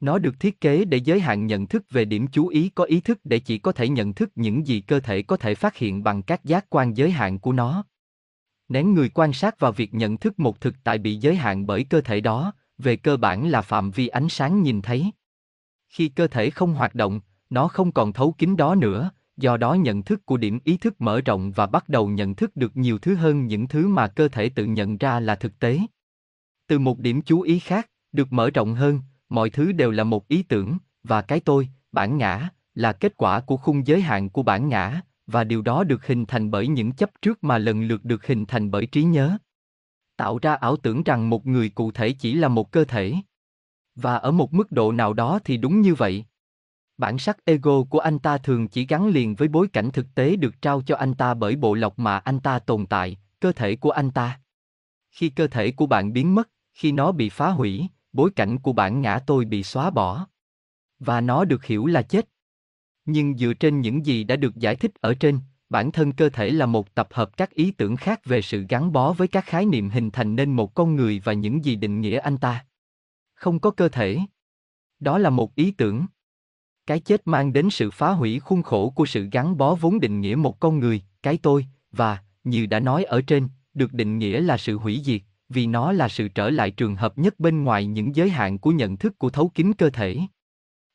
Nó 0.00 0.18
được 0.18 0.40
thiết 0.40 0.60
kế 0.60 0.84
để 0.84 0.96
giới 0.96 1.20
hạn 1.20 1.46
nhận 1.46 1.66
thức 1.66 1.84
về 1.90 2.04
điểm 2.04 2.26
chú 2.26 2.48
ý 2.48 2.68
có 2.68 2.84
ý 2.84 3.00
thức 3.00 3.20
để 3.24 3.38
chỉ 3.38 3.58
có 3.58 3.72
thể 3.72 3.88
nhận 3.88 4.14
thức 4.14 4.30
những 4.34 4.66
gì 4.66 4.80
cơ 4.80 5.00
thể 5.00 5.22
có 5.22 5.36
thể 5.36 5.54
phát 5.54 5.76
hiện 5.76 6.02
bằng 6.02 6.22
các 6.22 6.44
giác 6.44 6.66
quan 6.70 6.96
giới 6.96 7.10
hạn 7.10 7.38
của 7.38 7.52
nó. 7.52 7.84
Nén 8.68 8.94
người 8.94 9.08
quan 9.08 9.32
sát 9.32 9.60
vào 9.60 9.72
việc 9.72 9.94
nhận 9.94 10.16
thức 10.16 10.38
một 10.38 10.60
thực 10.60 10.74
tại 10.84 10.98
bị 10.98 11.16
giới 11.16 11.36
hạn 11.36 11.66
bởi 11.66 11.84
cơ 11.84 12.00
thể 12.00 12.20
đó, 12.20 12.52
về 12.78 12.96
cơ 12.96 13.16
bản 13.16 13.48
là 13.48 13.62
phạm 13.62 13.90
vi 13.90 14.08
ánh 14.08 14.28
sáng 14.28 14.62
nhìn 14.62 14.82
thấy. 14.82 15.10
Khi 15.88 16.08
cơ 16.08 16.26
thể 16.26 16.50
không 16.50 16.74
hoạt 16.74 16.94
động, 16.94 17.20
nó 17.50 17.68
không 17.68 17.92
còn 17.92 18.12
thấu 18.12 18.34
kính 18.38 18.56
đó 18.56 18.74
nữa, 18.74 19.10
do 19.36 19.56
đó 19.56 19.74
nhận 19.74 20.02
thức 20.02 20.26
của 20.26 20.36
điểm 20.36 20.58
ý 20.64 20.76
thức 20.76 21.00
mở 21.00 21.20
rộng 21.20 21.52
và 21.52 21.66
bắt 21.66 21.88
đầu 21.88 22.08
nhận 22.08 22.34
thức 22.34 22.56
được 22.56 22.76
nhiều 22.76 22.98
thứ 22.98 23.14
hơn 23.14 23.46
những 23.46 23.68
thứ 23.68 23.88
mà 23.88 24.08
cơ 24.08 24.28
thể 24.28 24.48
tự 24.48 24.64
nhận 24.64 24.98
ra 24.98 25.20
là 25.20 25.34
thực 25.34 25.58
tế. 25.58 25.80
Từ 26.66 26.78
một 26.78 26.98
điểm 26.98 27.22
chú 27.22 27.40
ý 27.40 27.58
khác, 27.58 27.90
được 28.12 28.32
mở 28.32 28.50
rộng 28.50 28.74
hơn, 28.74 29.00
mọi 29.30 29.50
thứ 29.50 29.72
đều 29.72 29.90
là 29.90 30.04
một 30.04 30.28
ý 30.28 30.42
tưởng, 30.42 30.78
và 31.04 31.22
cái 31.22 31.40
tôi, 31.40 31.68
bản 31.92 32.18
ngã, 32.18 32.48
là 32.74 32.92
kết 32.92 33.16
quả 33.16 33.40
của 33.40 33.56
khung 33.56 33.86
giới 33.86 34.00
hạn 34.00 34.30
của 34.30 34.42
bản 34.42 34.68
ngã, 34.68 35.00
và 35.26 35.44
điều 35.44 35.62
đó 35.62 35.84
được 35.84 36.06
hình 36.06 36.26
thành 36.26 36.50
bởi 36.50 36.68
những 36.68 36.92
chấp 36.92 37.10
trước 37.22 37.44
mà 37.44 37.58
lần 37.58 37.82
lượt 37.82 38.04
được 38.04 38.26
hình 38.26 38.46
thành 38.46 38.70
bởi 38.70 38.86
trí 38.86 39.02
nhớ. 39.02 39.38
Tạo 40.16 40.38
ra 40.38 40.54
ảo 40.54 40.76
tưởng 40.76 41.02
rằng 41.02 41.30
một 41.30 41.46
người 41.46 41.68
cụ 41.68 41.92
thể 41.92 42.12
chỉ 42.12 42.34
là 42.34 42.48
một 42.48 42.72
cơ 42.72 42.84
thể. 42.84 43.14
Và 43.94 44.16
ở 44.16 44.30
một 44.30 44.54
mức 44.54 44.72
độ 44.72 44.92
nào 44.92 45.12
đó 45.12 45.38
thì 45.44 45.56
đúng 45.56 45.80
như 45.80 45.94
vậy. 45.94 46.24
Bản 46.98 47.18
sắc 47.18 47.44
ego 47.44 47.82
của 47.90 47.98
anh 47.98 48.18
ta 48.18 48.38
thường 48.38 48.68
chỉ 48.68 48.86
gắn 48.86 49.08
liền 49.08 49.34
với 49.34 49.48
bối 49.48 49.68
cảnh 49.68 49.90
thực 49.90 50.14
tế 50.14 50.36
được 50.36 50.62
trao 50.62 50.82
cho 50.82 50.96
anh 50.96 51.14
ta 51.14 51.34
bởi 51.34 51.56
bộ 51.56 51.74
lọc 51.74 51.98
mà 51.98 52.18
anh 52.18 52.40
ta 52.40 52.58
tồn 52.58 52.86
tại, 52.86 53.16
cơ 53.40 53.52
thể 53.52 53.76
của 53.76 53.90
anh 53.90 54.10
ta. 54.10 54.40
Khi 55.10 55.28
cơ 55.28 55.46
thể 55.46 55.70
của 55.70 55.86
bạn 55.86 56.12
biến 56.12 56.34
mất, 56.34 56.48
khi 56.72 56.92
nó 56.92 57.12
bị 57.12 57.28
phá 57.28 57.50
hủy, 57.50 57.88
bối 58.12 58.30
cảnh 58.36 58.58
của 58.58 58.72
bản 58.72 59.00
ngã 59.00 59.18
tôi 59.26 59.44
bị 59.44 59.62
xóa 59.62 59.90
bỏ. 59.90 60.26
Và 60.98 61.20
nó 61.20 61.44
được 61.44 61.64
hiểu 61.64 61.86
là 61.86 62.02
chết. 62.02 62.28
Nhưng 63.04 63.38
dựa 63.38 63.52
trên 63.54 63.80
những 63.80 64.06
gì 64.06 64.24
đã 64.24 64.36
được 64.36 64.56
giải 64.56 64.76
thích 64.76 64.92
ở 65.00 65.14
trên, 65.14 65.38
bản 65.68 65.92
thân 65.92 66.12
cơ 66.12 66.28
thể 66.28 66.50
là 66.50 66.66
một 66.66 66.94
tập 66.94 67.08
hợp 67.10 67.36
các 67.36 67.50
ý 67.50 67.70
tưởng 67.70 67.96
khác 67.96 68.20
về 68.24 68.42
sự 68.42 68.66
gắn 68.68 68.92
bó 68.92 69.12
với 69.12 69.28
các 69.28 69.44
khái 69.46 69.66
niệm 69.66 69.90
hình 69.90 70.10
thành 70.10 70.36
nên 70.36 70.52
một 70.52 70.74
con 70.74 70.96
người 70.96 71.20
và 71.24 71.32
những 71.32 71.64
gì 71.64 71.76
định 71.76 72.00
nghĩa 72.00 72.18
anh 72.18 72.38
ta. 72.38 72.66
Không 73.34 73.58
có 73.60 73.70
cơ 73.70 73.88
thể. 73.88 74.18
Đó 75.00 75.18
là 75.18 75.30
một 75.30 75.54
ý 75.54 75.70
tưởng. 75.70 76.06
Cái 76.86 77.00
chết 77.00 77.26
mang 77.26 77.52
đến 77.52 77.70
sự 77.70 77.90
phá 77.90 78.10
hủy 78.10 78.38
khuôn 78.38 78.62
khổ 78.62 78.90
của 78.90 79.06
sự 79.06 79.28
gắn 79.32 79.56
bó 79.56 79.74
vốn 79.74 80.00
định 80.00 80.20
nghĩa 80.20 80.34
một 80.34 80.60
con 80.60 80.78
người, 80.78 81.02
cái 81.22 81.38
tôi, 81.42 81.66
và, 81.92 82.18
như 82.44 82.66
đã 82.66 82.80
nói 82.80 83.04
ở 83.04 83.22
trên, 83.26 83.48
được 83.74 83.92
định 83.92 84.18
nghĩa 84.18 84.40
là 84.40 84.58
sự 84.58 84.78
hủy 84.78 85.00
diệt 85.04 85.22
vì 85.50 85.66
nó 85.66 85.92
là 85.92 86.08
sự 86.08 86.28
trở 86.28 86.50
lại 86.50 86.70
trường 86.70 86.96
hợp 86.96 87.18
nhất 87.18 87.40
bên 87.40 87.64
ngoài 87.64 87.86
những 87.86 88.16
giới 88.16 88.30
hạn 88.30 88.58
của 88.58 88.70
nhận 88.70 88.96
thức 88.96 89.18
của 89.18 89.30
thấu 89.30 89.50
kính 89.54 89.72
cơ 89.72 89.90
thể. 89.90 90.16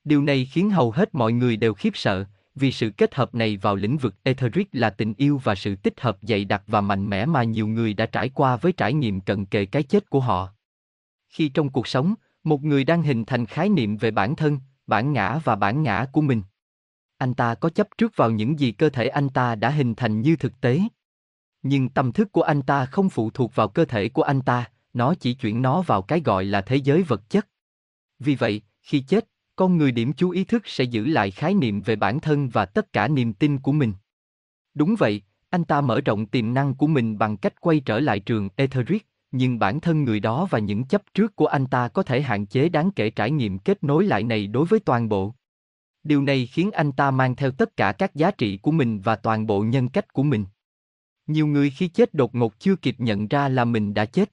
Điều 0.04 0.22
này 0.22 0.46
khiến 0.46 0.70
hầu 0.70 0.91
hết 0.91 1.15
mọi 1.15 1.34
người 1.34 1.58
đều 1.58 1.74
khiếp 1.74 1.91
sợ, 1.94 2.26
vì 2.56 2.72
sự 2.72 2.89
kết 2.89 3.15
hợp 3.15 3.36
này 3.36 3.58
vào 3.58 3.76
lĩnh 3.76 3.98
vực 3.98 4.15
etheric 4.24 4.68
là 4.72 4.89
tình 4.89 5.13
yêu 5.18 5.41
và 5.44 5.56
sự 5.56 5.76
tích 5.76 6.02
hợp 6.02 6.18
dày 6.22 6.46
đặc 6.46 6.63
và 6.68 6.82
mạnh 6.82 7.10
mẽ 7.10 7.26
mà 7.26 7.44
nhiều 7.44 7.68
người 7.68 7.94
đã 7.94 8.06
trải 8.06 8.30
qua 8.30 8.58
với 8.58 8.72
trải 8.72 8.94
nghiệm 8.94 9.22
cận 9.22 9.46
kề 9.46 9.65
cái 9.65 9.84
chết 9.84 10.10
của 10.10 10.20
họ. 10.20 10.50
Khi 11.30 11.50
trong 11.50 11.70
cuộc 11.70 11.88
sống, 11.88 12.13
một 12.44 12.63
người 12.63 12.84
đang 12.84 13.02
hình 13.02 13.26
thành 13.26 13.46
khái 13.46 13.70
niệm 13.70 13.98
về 13.98 14.12
bản 14.12 14.36
thân, 14.36 14.60
bản 14.88 15.13
ngã 15.13 15.39
và 15.44 15.56
bản 15.56 15.84
ngã 15.84 16.06
của 16.12 16.22
mình. 16.22 16.41
Anh 17.18 17.34
ta 17.34 17.56
có 17.56 17.70
chấp 17.70 17.88
trước 17.98 18.15
vào 18.15 18.32
những 18.32 18.60
gì 18.60 18.72
cơ 18.72 18.89
thể 18.89 19.08
anh 19.08 19.30
ta 19.30 19.56
đã 19.56 19.70
hình 19.70 19.96
thành 19.96 20.22
như 20.22 20.36
thực 20.36 20.62
tế 20.62 20.82
nhưng 21.67 21.89
tâm 21.89 22.12
thức 22.12 22.32
của 22.32 22.41
anh 22.41 22.62
ta 22.62 22.86
không 22.86 23.10
phụ 23.10 23.30
thuộc 23.30 23.56
vào 23.56 23.67
cơ 23.67 23.86
thể 23.86 24.10
của 24.10 24.21
anh 24.21 24.41
ta, 24.41 24.65
nó 24.93 25.13
chỉ 25.19 25.34
chuyển 25.34 25.62
nó 25.62 25.82
vào 25.82 26.01
cái 26.01 26.21
gọi 26.25 26.45
là 26.45 26.62
thế 26.62 26.75
giới 26.75 27.04
vật 27.04 27.30
chất. 27.30 27.47
Vì 28.19 28.36
vậy, 28.36 28.62
khi 28.82 28.99
chết, 28.99 29.28
con 29.56 29.78
người 29.78 29.91
điểm 29.91 30.13
chú 30.13 30.30
ý 30.30 30.43
thức 30.43 30.63
sẽ 30.65 30.84
giữ 30.84 31.06
lại 31.06 31.32
khái 31.32 31.54
niệm 31.54 31.82
về 31.82 31.95
bản 31.95 32.19
thân 32.19 32.49
và 32.49 32.65
tất 32.65 32.93
cả 32.93 33.08
niềm 33.08 33.34
tin 33.34 33.58
của 33.58 33.71
mình. 33.71 33.93
Đúng 34.73 34.95
vậy, 34.99 35.21
anh 35.49 35.63
ta 35.63 35.82
mở 35.82 36.01
rộng 36.01 36.25
tiềm 36.25 36.54
năng 36.54 36.75
của 36.75 36.88
mình 36.88 37.17
bằng 37.17 37.38
cách 37.38 37.62
quay 37.62 37.80
trở 37.80 37.99
lại 37.99 38.19
trường 38.19 38.49
Etheric, 38.56 39.08
nhưng 39.32 39.60
bản 39.60 39.80
thân 39.80 40.04
người 40.04 40.19
đó 40.19 40.47
và 40.49 40.60
những 40.60 40.84
chấp 40.84 41.01
trước 41.13 41.36
của 41.36 41.47
anh 41.47 41.65
ta 41.65 41.88
có 41.88 42.04
thể 42.04 42.21
hạn 42.21 42.45
chế 42.45 42.69
đáng 42.69 42.91
kể 42.91 43.10
trải 43.10 43.32
nghiệm 43.32 43.60
kết 43.60 43.84
nối 43.84 44.06
lại 44.06 44.23
này 44.23 44.47
đối 44.47 44.65
với 44.65 44.80
toàn 44.80 45.10
bộ. 45.10 45.34
Điều 46.04 46.21
này 46.21 46.45
khiến 46.45 46.71
anh 46.71 46.91
ta 46.91 47.12
mang 47.12 47.36
theo 47.36 47.51
tất 47.51 47.78
cả 47.78 47.91
các 47.91 48.15
giá 48.15 48.32
trị 48.32 48.58
của 48.58 48.71
mình 48.71 49.01
và 49.01 49.15
toàn 49.15 49.47
bộ 49.47 49.62
nhân 49.62 49.89
cách 49.89 50.13
của 50.13 50.23
mình. 50.23 50.45
Nhiều 51.28 51.48
người 51.48 51.70
khi 51.70 51.88
chết 51.88 52.14
đột 52.14 52.36
ngột 52.36 52.60
chưa 52.60 52.76
kịp 52.76 52.96
nhận 53.00 53.28
ra 53.28 53.50
là 53.50 53.66
mình 53.66 53.94
đã 53.94 54.06
chết. 54.06 54.32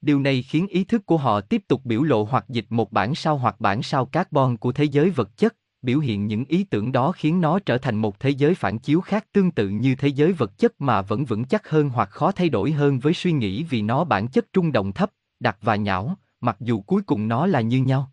Điều 0.00 0.20
này 0.20 0.42
khiến 0.42 0.66
ý 0.66 0.84
thức 0.84 1.06
của 1.06 1.16
họ 1.16 1.40
tiếp 1.40 1.62
tục 1.68 1.80
biểu 1.84 2.02
lộ 2.02 2.24
hoặc 2.24 2.44
dịch 2.48 2.66
một 2.70 2.92
bản 2.92 3.14
sao 3.14 3.38
hoặc 3.38 3.60
bản 3.60 3.82
sao 3.82 4.06
carbon 4.06 4.56
của 4.56 4.72
thế 4.72 4.84
giới 4.84 5.10
vật 5.10 5.36
chất, 5.36 5.56
biểu 5.82 5.98
hiện 5.98 6.26
những 6.26 6.44
ý 6.44 6.64
tưởng 6.64 6.92
đó 6.92 7.12
khiến 7.12 7.40
nó 7.40 7.58
trở 7.58 7.78
thành 7.78 7.96
một 7.96 8.20
thế 8.20 8.30
giới 8.30 8.54
phản 8.54 8.78
chiếu 8.78 9.00
khác 9.00 9.26
tương 9.32 9.50
tự 9.50 9.68
như 9.68 9.94
thế 9.94 10.08
giới 10.08 10.32
vật 10.32 10.58
chất 10.58 10.80
mà 10.80 11.02
vẫn 11.02 11.24
vững 11.24 11.44
chắc 11.44 11.68
hơn 11.68 11.88
hoặc 11.88 12.10
khó 12.10 12.32
thay 12.32 12.48
đổi 12.48 12.72
hơn 12.72 12.98
với 12.98 13.14
suy 13.14 13.32
nghĩ 13.32 13.62
vì 13.62 13.82
nó 13.82 14.04
bản 14.04 14.28
chất 14.28 14.52
trung 14.52 14.72
đồng 14.72 14.92
thấp, 14.92 15.10
đặc 15.40 15.58
và 15.60 15.76
nhão, 15.76 16.16
mặc 16.40 16.56
dù 16.60 16.80
cuối 16.80 17.02
cùng 17.02 17.28
nó 17.28 17.46
là 17.46 17.60
như 17.60 17.78
nhau. 17.78 18.12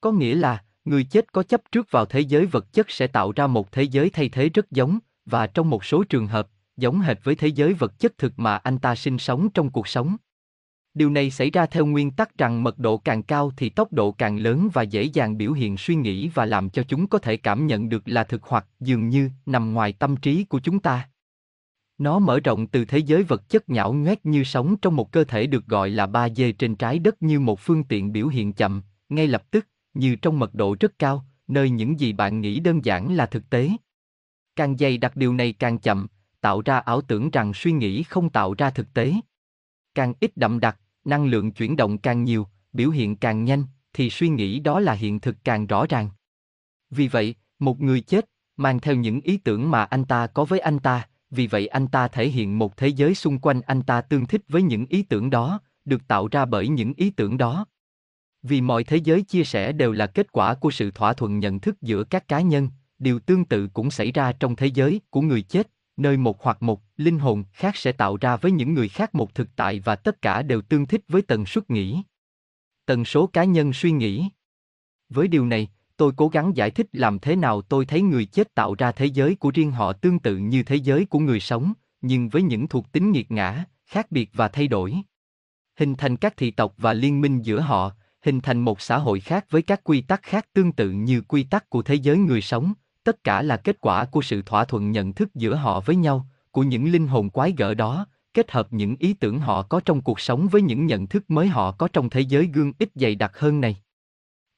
Có 0.00 0.12
nghĩa 0.12 0.34
là, 0.34 0.64
người 0.84 1.04
chết 1.04 1.32
có 1.32 1.42
chấp 1.42 1.60
trước 1.72 1.90
vào 1.90 2.06
thế 2.06 2.20
giới 2.20 2.46
vật 2.46 2.72
chất 2.72 2.90
sẽ 2.90 3.06
tạo 3.06 3.32
ra 3.32 3.46
một 3.46 3.72
thế 3.72 3.82
giới 3.82 4.10
thay 4.10 4.28
thế 4.28 4.48
rất 4.48 4.70
giống, 4.70 4.98
và 5.26 5.46
trong 5.46 5.70
một 5.70 5.84
số 5.84 6.04
trường 6.04 6.26
hợp, 6.26 6.48
giống 6.80 7.00
hệt 7.00 7.18
với 7.24 7.34
thế 7.34 7.48
giới 7.48 7.74
vật 7.74 7.98
chất 7.98 8.18
thực 8.18 8.38
mà 8.38 8.56
anh 8.56 8.78
ta 8.78 8.94
sinh 8.94 9.18
sống 9.18 9.48
trong 9.50 9.70
cuộc 9.70 9.88
sống. 9.88 10.16
Điều 10.94 11.10
này 11.10 11.30
xảy 11.30 11.50
ra 11.50 11.66
theo 11.66 11.86
nguyên 11.86 12.10
tắc 12.10 12.38
rằng 12.38 12.62
mật 12.62 12.78
độ 12.78 12.98
càng 12.98 13.22
cao 13.22 13.52
thì 13.56 13.68
tốc 13.68 13.92
độ 13.92 14.12
càng 14.12 14.38
lớn 14.38 14.68
và 14.72 14.82
dễ 14.82 15.02
dàng 15.02 15.38
biểu 15.38 15.52
hiện 15.52 15.76
suy 15.76 15.94
nghĩ 15.94 16.28
và 16.28 16.44
làm 16.46 16.70
cho 16.70 16.82
chúng 16.82 17.06
có 17.06 17.18
thể 17.18 17.36
cảm 17.36 17.66
nhận 17.66 17.88
được 17.88 18.02
là 18.06 18.24
thực 18.24 18.42
hoặc 18.44 18.66
dường 18.80 19.08
như 19.08 19.30
nằm 19.46 19.72
ngoài 19.72 19.92
tâm 19.92 20.16
trí 20.16 20.44
của 20.44 20.60
chúng 20.60 20.78
ta. 20.78 21.08
Nó 21.98 22.18
mở 22.18 22.40
rộng 22.40 22.66
từ 22.66 22.84
thế 22.84 22.98
giới 22.98 23.22
vật 23.22 23.48
chất 23.48 23.68
nhão 23.68 23.92
nhoét 23.92 24.26
như 24.26 24.44
sống 24.44 24.76
trong 24.76 24.96
một 24.96 25.12
cơ 25.12 25.24
thể 25.24 25.46
được 25.46 25.66
gọi 25.66 25.90
là 25.90 26.06
ba 26.06 26.28
d 26.28 26.42
trên 26.58 26.76
trái 26.76 26.98
đất 26.98 27.22
như 27.22 27.40
một 27.40 27.60
phương 27.60 27.84
tiện 27.84 28.12
biểu 28.12 28.28
hiện 28.28 28.52
chậm, 28.52 28.82
ngay 29.08 29.26
lập 29.26 29.50
tức, 29.50 29.66
như 29.94 30.16
trong 30.16 30.38
mật 30.38 30.54
độ 30.54 30.76
rất 30.80 30.98
cao, 30.98 31.24
nơi 31.48 31.70
những 31.70 32.00
gì 32.00 32.12
bạn 32.12 32.40
nghĩ 32.40 32.60
đơn 32.60 32.84
giản 32.84 33.14
là 33.16 33.26
thực 33.26 33.50
tế. 33.50 33.70
Càng 34.56 34.76
dày 34.76 34.98
đặc 34.98 35.16
điều 35.16 35.34
này 35.34 35.52
càng 35.52 35.78
chậm, 35.78 36.06
tạo 36.40 36.62
ra 36.64 36.78
ảo 36.78 37.00
tưởng 37.00 37.30
rằng 37.30 37.54
suy 37.54 37.72
nghĩ 37.72 38.02
không 38.02 38.30
tạo 38.30 38.54
ra 38.58 38.70
thực 38.70 38.94
tế. 38.94 39.14
Càng 39.94 40.14
ít 40.20 40.36
đậm 40.36 40.60
đặc, 40.60 40.80
năng 41.04 41.26
lượng 41.26 41.52
chuyển 41.52 41.76
động 41.76 41.98
càng 41.98 42.24
nhiều, 42.24 42.46
biểu 42.72 42.90
hiện 42.90 43.16
càng 43.16 43.44
nhanh, 43.44 43.64
thì 43.92 44.10
suy 44.10 44.28
nghĩ 44.28 44.60
đó 44.60 44.80
là 44.80 44.92
hiện 44.92 45.20
thực 45.20 45.36
càng 45.44 45.66
rõ 45.66 45.86
ràng. 45.88 46.10
Vì 46.90 47.08
vậy, 47.08 47.34
một 47.58 47.80
người 47.80 48.00
chết, 48.00 48.30
mang 48.56 48.80
theo 48.80 48.94
những 48.94 49.20
ý 49.20 49.36
tưởng 49.36 49.70
mà 49.70 49.84
anh 49.84 50.04
ta 50.04 50.26
có 50.26 50.44
với 50.44 50.58
anh 50.58 50.78
ta, 50.78 51.08
vì 51.30 51.46
vậy 51.46 51.66
anh 51.66 51.86
ta 51.86 52.08
thể 52.08 52.28
hiện 52.28 52.58
một 52.58 52.76
thế 52.76 52.88
giới 52.88 53.14
xung 53.14 53.38
quanh 53.38 53.60
anh 53.60 53.82
ta 53.82 54.00
tương 54.00 54.26
thích 54.26 54.42
với 54.48 54.62
những 54.62 54.86
ý 54.86 55.02
tưởng 55.02 55.30
đó, 55.30 55.60
được 55.84 56.08
tạo 56.08 56.28
ra 56.28 56.44
bởi 56.44 56.68
những 56.68 56.94
ý 56.96 57.10
tưởng 57.10 57.38
đó. 57.38 57.66
Vì 58.42 58.60
mọi 58.60 58.84
thế 58.84 58.96
giới 58.96 59.22
chia 59.22 59.44
sẻ 59.44 59.72
đều 59.72 59.92
là 59.92 60.06
kết 60.06 60.32
quả 60.32 60.54
của 60.54 60.70
sự 60.70 60.90
thỏa 60.90 61.12
thuận 61.12 61.38
nhận 61.38 61.60
thức 61.60 61.82
giữa 61.82 62.04
các 62.04 62.28
cá 62.28 62.40
nhân, 62.40 62.68
điều 62.98 63.18
tương 63.18 63.44
tự 63.44 63.68
cũng 63.68 63.90
xảy 63.90 64.12
ra 64.12 64.32
trong 64.32 64.56
thế 64.56 64.66
giới 64.66 65.00
của 65.10 65.20
người 65.20 65.42
chết, 65.42 65.70
nơi 66.00 66.16
một 66.16 66.42
hoặc 66.42 66.62
một 66.62 66.82
linh 66.96 67.18
hồn 67.18 67.44
khác 67.52 67.76
sẽ 67.76 67.92
tạo 67.92 68.16
ra 68.16 68.36
với 68.36 68.52
những 68.52 68.74
người 68.74 68.88
khác 68.88 69.14
một 69.14 69.34
thực 69.34 69.48
tại 69.56 69.80
và 69.80 69.96
tất 69.96 70.22
cả 70.22 70.42
đều 70.42 70.62
tương 70.62 70.86
thích 70.86 71.04
với 71.08 71.22
tần 71.22 71.46
suất 71.46 71.70
nghĩ. 71.70 72.02
Tần 72.86 73.04
số 73.04 73.26
cá 73.26 73.44
nhân 73.44 73.72
suy 73.72 73.90
nghĩ. 73.90 74.28
Với 75.08 75.28
điều 75.28 75.46
này, 75.46 75.68
tôi 75.96 76.12
cố 76.16 76.28
gắng 76.28 76.56
giải 76.56 76.70
thích 76.70 76.86
làm 76.92 77.18
thế 77.18 77.36
nào 77.36 77.62
tôi 77.62 77.86
thấy 77.86 78.02
người 78.02 78.24
chết 78.24 78.54
tạo 78.54 78.74
ra 78.74 78.92
thế 78.92 79.06
giới 79.06 79.34
của 79.34 79.50
riêng 79.54 79.72
họ 79.72 79.92
tương 79.92 80.18
tự 80.18 80.36
như 80.36 80.62
thế 80.62 80.76
giới 80.76 81.04
của 81.04 81.18
người 81.18 81.40
sống, 81.40 81.72
nhưng 82.00 82.28
với 82.28 82.42
những 82.42 82.68
thuộc 82.68 82.92
tính 82.92 83.12
nghiệt 83.12 83.30
ngã, 83.30 83.64
khác 83.86 84.10
biệt 84.10 84.30
và 84.32 84.48
thay 84.48 84.68
đổi. 84.68 84.96
Hình 85.76 85.94
thành 85.94 86.16
các 86.16 86.36
thị 86.36 86.50
tộc 86.50 86.74
và 86.76 86.92
liên 86.92 87.20
minh 87.20 87.42
giữa 87.42 87.60
họ, 87.60 87.92
hình 88.22 88.40
thành 88.40 88.58
một 88.60 88.80
xã 88.80 88.98
hội 88.98 89.20
khác 89.20 89.46
với 89.50 89.62
các 89.62 89.80
quy 89.84 90.00
tắc 90.00 90.22
khác 90.22 90.46
tương 90.52 90.72
tự 90.72 90.90
như 90.90 91.20
quy 91.20 91.42
tắc 91.42 91.70
của 91.70 91.82
thế 91.82 91.94
giới 91.94 92.18
người 92.18 92.40
sống, 92.40 92.72
tất 93.04 93.24
cả 93.24 93.42
là 93.42 93.56
kết 93.56 93.80
quả 93.80 94.04
của 94.04 94.22
sự 94.22 94.42
thỏa 94.42 94.64
thuận 94.64 94.90
nhận 94.90 95.12
thức 95.12 95.34
giữa 95.34 95.54
họ 95.54 95.80
với 95.80 95.96
nhau, 95.96 96.26
của 96.50 96.62
những 96.62 96.92
linh 96.92 97.06
hồn 97.06 97.30
quái 97.30 97.54
gở 97.56 97.74
đó, 97.74 98.06
kết 98.34 98.50
hợp 98.50 98.72
những 98.72 98.96
ý 98.98 99.14
tưởng 99.14 99.40
họ 99.40 99.62
có 99.62 99.80
trong 99.84 100.00
cuộc 100.00 100.20
sống 100.20 100.48
với 100.48 100.62
những 100.62 100.86
nhận 100.86 101.06
thức 101.06 101.30
mới 101.30 101.48
họ 101.48 101.72
có 101.72 101.88
trong 101.88 102.10
thế 102.10 102.20
giới 102.20 102.46
gương 102.46 102.72
ít 102.78 102.90
dày 102.94 103.14
đặc 103.14 103.38
hơn 103.38 103.60
này. 103.60 103.76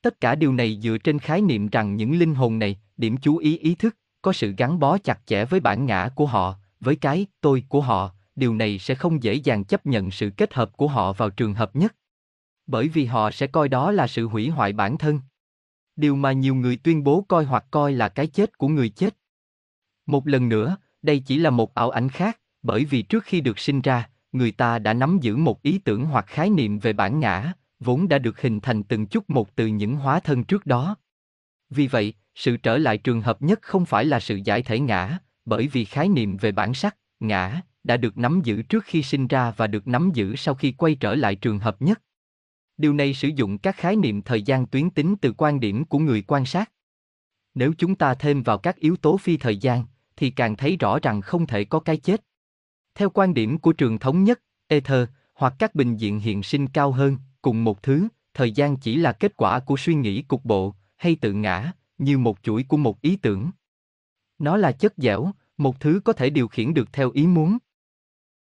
Tất 0.02 0.20
cả 0.20 0.34
điều 0.34 0.52
này 0.52 0.78
dựa 0.82 0.98
trên 0.98 1.18
khái 1.18 1.40
niệm 1.40 1.68
rằng 1.68 1.96
những 1.96 2.18
linh 2.18 2.34
hồn 2.34 2.58
này, 2.58 2.80
điểm 2.96 3.16
chú 3.16 3.36
ý 3.36 3.58
ý 3.58 3.74
thức, 3.74 3.96
có 4.22 4.32
sự 4.32 4.54
gắn 4.56 4.78
bó 4.78 4.98
chặt 4.98 5.20
chẽ 5.26 5.44
với 5.44 5.60
bản 5.60 5.86
ngã 5.86 6.08
của 6.14 6.26
họ, 6.26 6.54
với 6.80 6.96
cái 6.96 7.26
tôi 7.40 7.64
của 7.68 7.80
họ, 7.80 8.10
điều 8.36 8.54
này 8.54 8.78
sẽ 8.78 8.94
không 8.94 9.22
dễ 9.22 9.34
dàng 9.34 9.64
chấp 9.64 9.86
nhận 9.86 10.10
sự 10.10 10.30
kết 10.36 10.54
hợp 10.54 10.76
của 10.76 10.88
họ 10.88 11.12
vào 11.12 11.30
trường 11.30 11.54
hợp 11.54 11.76
nhất. 11.76 11.94
Bởi 12.66 12.88
vì 12.88 13.04
họ 13.04 13.30
sẽ 13.30 13.46
coi 13.46 13.68
đó 13.68 13.92
là 13.92 14.06
sự 14.06 14.26
hủy 14.26 14.48
hoại 14.48 14.72
bản 14.72 14.98
thân. 14.98 15.20
Điều 15.96 16.16
mà 16.16 16.32
nhiều 16.32 16.54
người 16.54 16.76
tuyên 16.76 17.04
bố 17.04 17.24
coi 17.28 17.44
hoặc 17.44 17.64
coi 17.70 17.92
là 17.92 18.08
cái 18.08 18.26
chết 18.26 18.58
của 18.58 18.68
người 18.68 18.88
chết. 18.88 19.16
Một 20.06 20.26
lần 20.26 20.48
nữa, 20.48 20.76
đây 21.02 21.18
chỉ 21.18 21.38
là 21.38 21.50
một 21.50 21.74
ảo 21.74 21.90
ảnh 21.90 22.08
khác, 22.08 22.38
bởi 22.62 22.84
vì 22.84 23.02
trước 23.02 23.24
khi 23.24 23.40
được 23.40 23.58
sinh 23.58 23.80
ra, 23.80 24.08
người 24.32 24.52
ta 24.52 24.78
đã 24.78 24.94
nắm 24.94 25.18
giữ 25.20 25.36
một 25.36 25.62
ý 25.62 25.78
tưởng 25.78 26.04
hoặc 26.04 26.26
khái 26.26 26.50
niệm 26.50 26.78
về 26.78 26.92
bản 26.92 27.20
ngã, 27.20 27.52
vốn 27.80 28.08
đã 28.08 28.18
được 28.18 28.40
hình 28.40 28.60
thành 28.60 28.82
từng 28.82 29.06
chút 29.06 29.30
một 29.30 29.56
từ 29.56 29.66
những 29.66 29.96
hóa 29.96 30.20
thân 30.20 30.44
trước 30.44 30.66
đó. 30.66 30.96
Vì 31.70 31.86
vậy, 31.86 32.14
sự 32.34 32.56
trở 32.56 32.78
lại 32.78 32.98
trường 32.98 33.20
hợp 33.20 33.42
nhất 33.42 33.58
không 33.62 33.84
phải 33.84 34.04
là 34.04 34.20
sự 34.20 34.40
giải 34.44 34.62
thể 34.62 34.80
ngã, 34.80 35.18
bởi 35.44 35.68
vì 35.68 35.84
khái 35.84 36.08
niệm 36.08 36.36
về 36.36 36.52
bản 36.52 36.74
sắc, 36.74 36.96
ngã, 37.20 37.60
đã 37.84 37.96
được 37.96 38.18
nắm 38.18 38.40
giữ 38.44 38.62
trước 38.62 38.84
khi 38.84 39.02
sinh 39.02 39.26
ra 39.26 39.50
và 39.56 39.66
được 39.66 39.88
nắm 39.88 40.10
giữ 40.14 40.36
sau 40.36 40.54
khi 40.54 40.72
quay 40.72 40.94
trở 40.94 41.14
lại 41.14 41.34
trường 41.34 41.58
hợp 41.58 41.82
nhất. 41.82 42.02
Điều 42.76 42.92
này 42.92 43.14
sử 43.14 43.28
dụng 43.28 43.58
các 43.58 43.76
khái 43.76 43.96
niệm 43.96 44.22
thời 44.22 44.42
gian 44.42 44.66
tuyến 44.66 44.90
tính 44.90 45.14
từ 45.20 45.32
quan 45.32 45.60
điểm 45.60 45.84
của 45.84 45.98
người 45.98 46.22
quan 46.22 46.44
sát. 46.44 46.72
Nếu 47.54 47.72
chúng 47.78 47.94
ta 47.94 48.14
thêm 48.14 48.42
vào 48.42 48.58
các 48.58 48.76
yếu 48.76 48.96
tố 48.96 49.16
phi 49.16 49.36
thời 49.36 49.56
gian, 49.56 49.84
thì 50.16 50.30
càng 50.30 50.56
thấy 50.56 50.76
rõ 50.76 50.98
rằng 51.02 51.20
không 51.20 51.46
thể 51.46 51.64
có 51.64 51.80
cái 51.80 51.96
chết. 51.96 52.24
Theo 52.94 53.10
quan 53.10 53.34
điểm 53.34 53.58
của 53.58 53.72
trường 53.72 53.98
thống 53.98 54.24
nhất, 54.24 54.42
ether, 54.66 55.08
hoặc 55.34 55.54
các 55.58 55.74
bình 55.74 55.96
diện 55.96 56.20
hiện 56.20 56.42
sinh 56.42 56.66
cao 56.66 56.92
hơn, 56.92 57.16
cùng 57.42 57.64
một 57.64 57.82
thứ, 57.82 58.08
thời 58.34 58.52
gian 58.52 58.76
chỉ 58.76 58.96
là 58.96 59.12
kết 59.12 59.36
quả 59.36 59.60
của 59.60 59.76
suy 59.76 59.94
nghĩ 59.94 60.22
cục 60.22 60.44
bộ, 60.44 60.74
hay 60.96 61.16
tự 61.16 61.32
ngã, 61.32 61.72
như 61.98 62.18
một 62.18 62.38
chuỗi 62.42 62.64
của 62.68 62.76
một 62.76 63.00
ý 63.00 63.16
tưởng. 63.16 63.50
Nó 64.38 64.56
là 64.56 64.72
chất 64.72 64.94
dẻo, 64.96 65.32
một 65.56 65.80
thứ 65.80 66.00
có 66.04 66.12
thể 66.12 66.30
điều 66.30 66.48
khiển 66.48 66.74
được 66.74 66.92
theo 66.92 67.10
ý 67.10 67.26
muốn. 67.26 67.58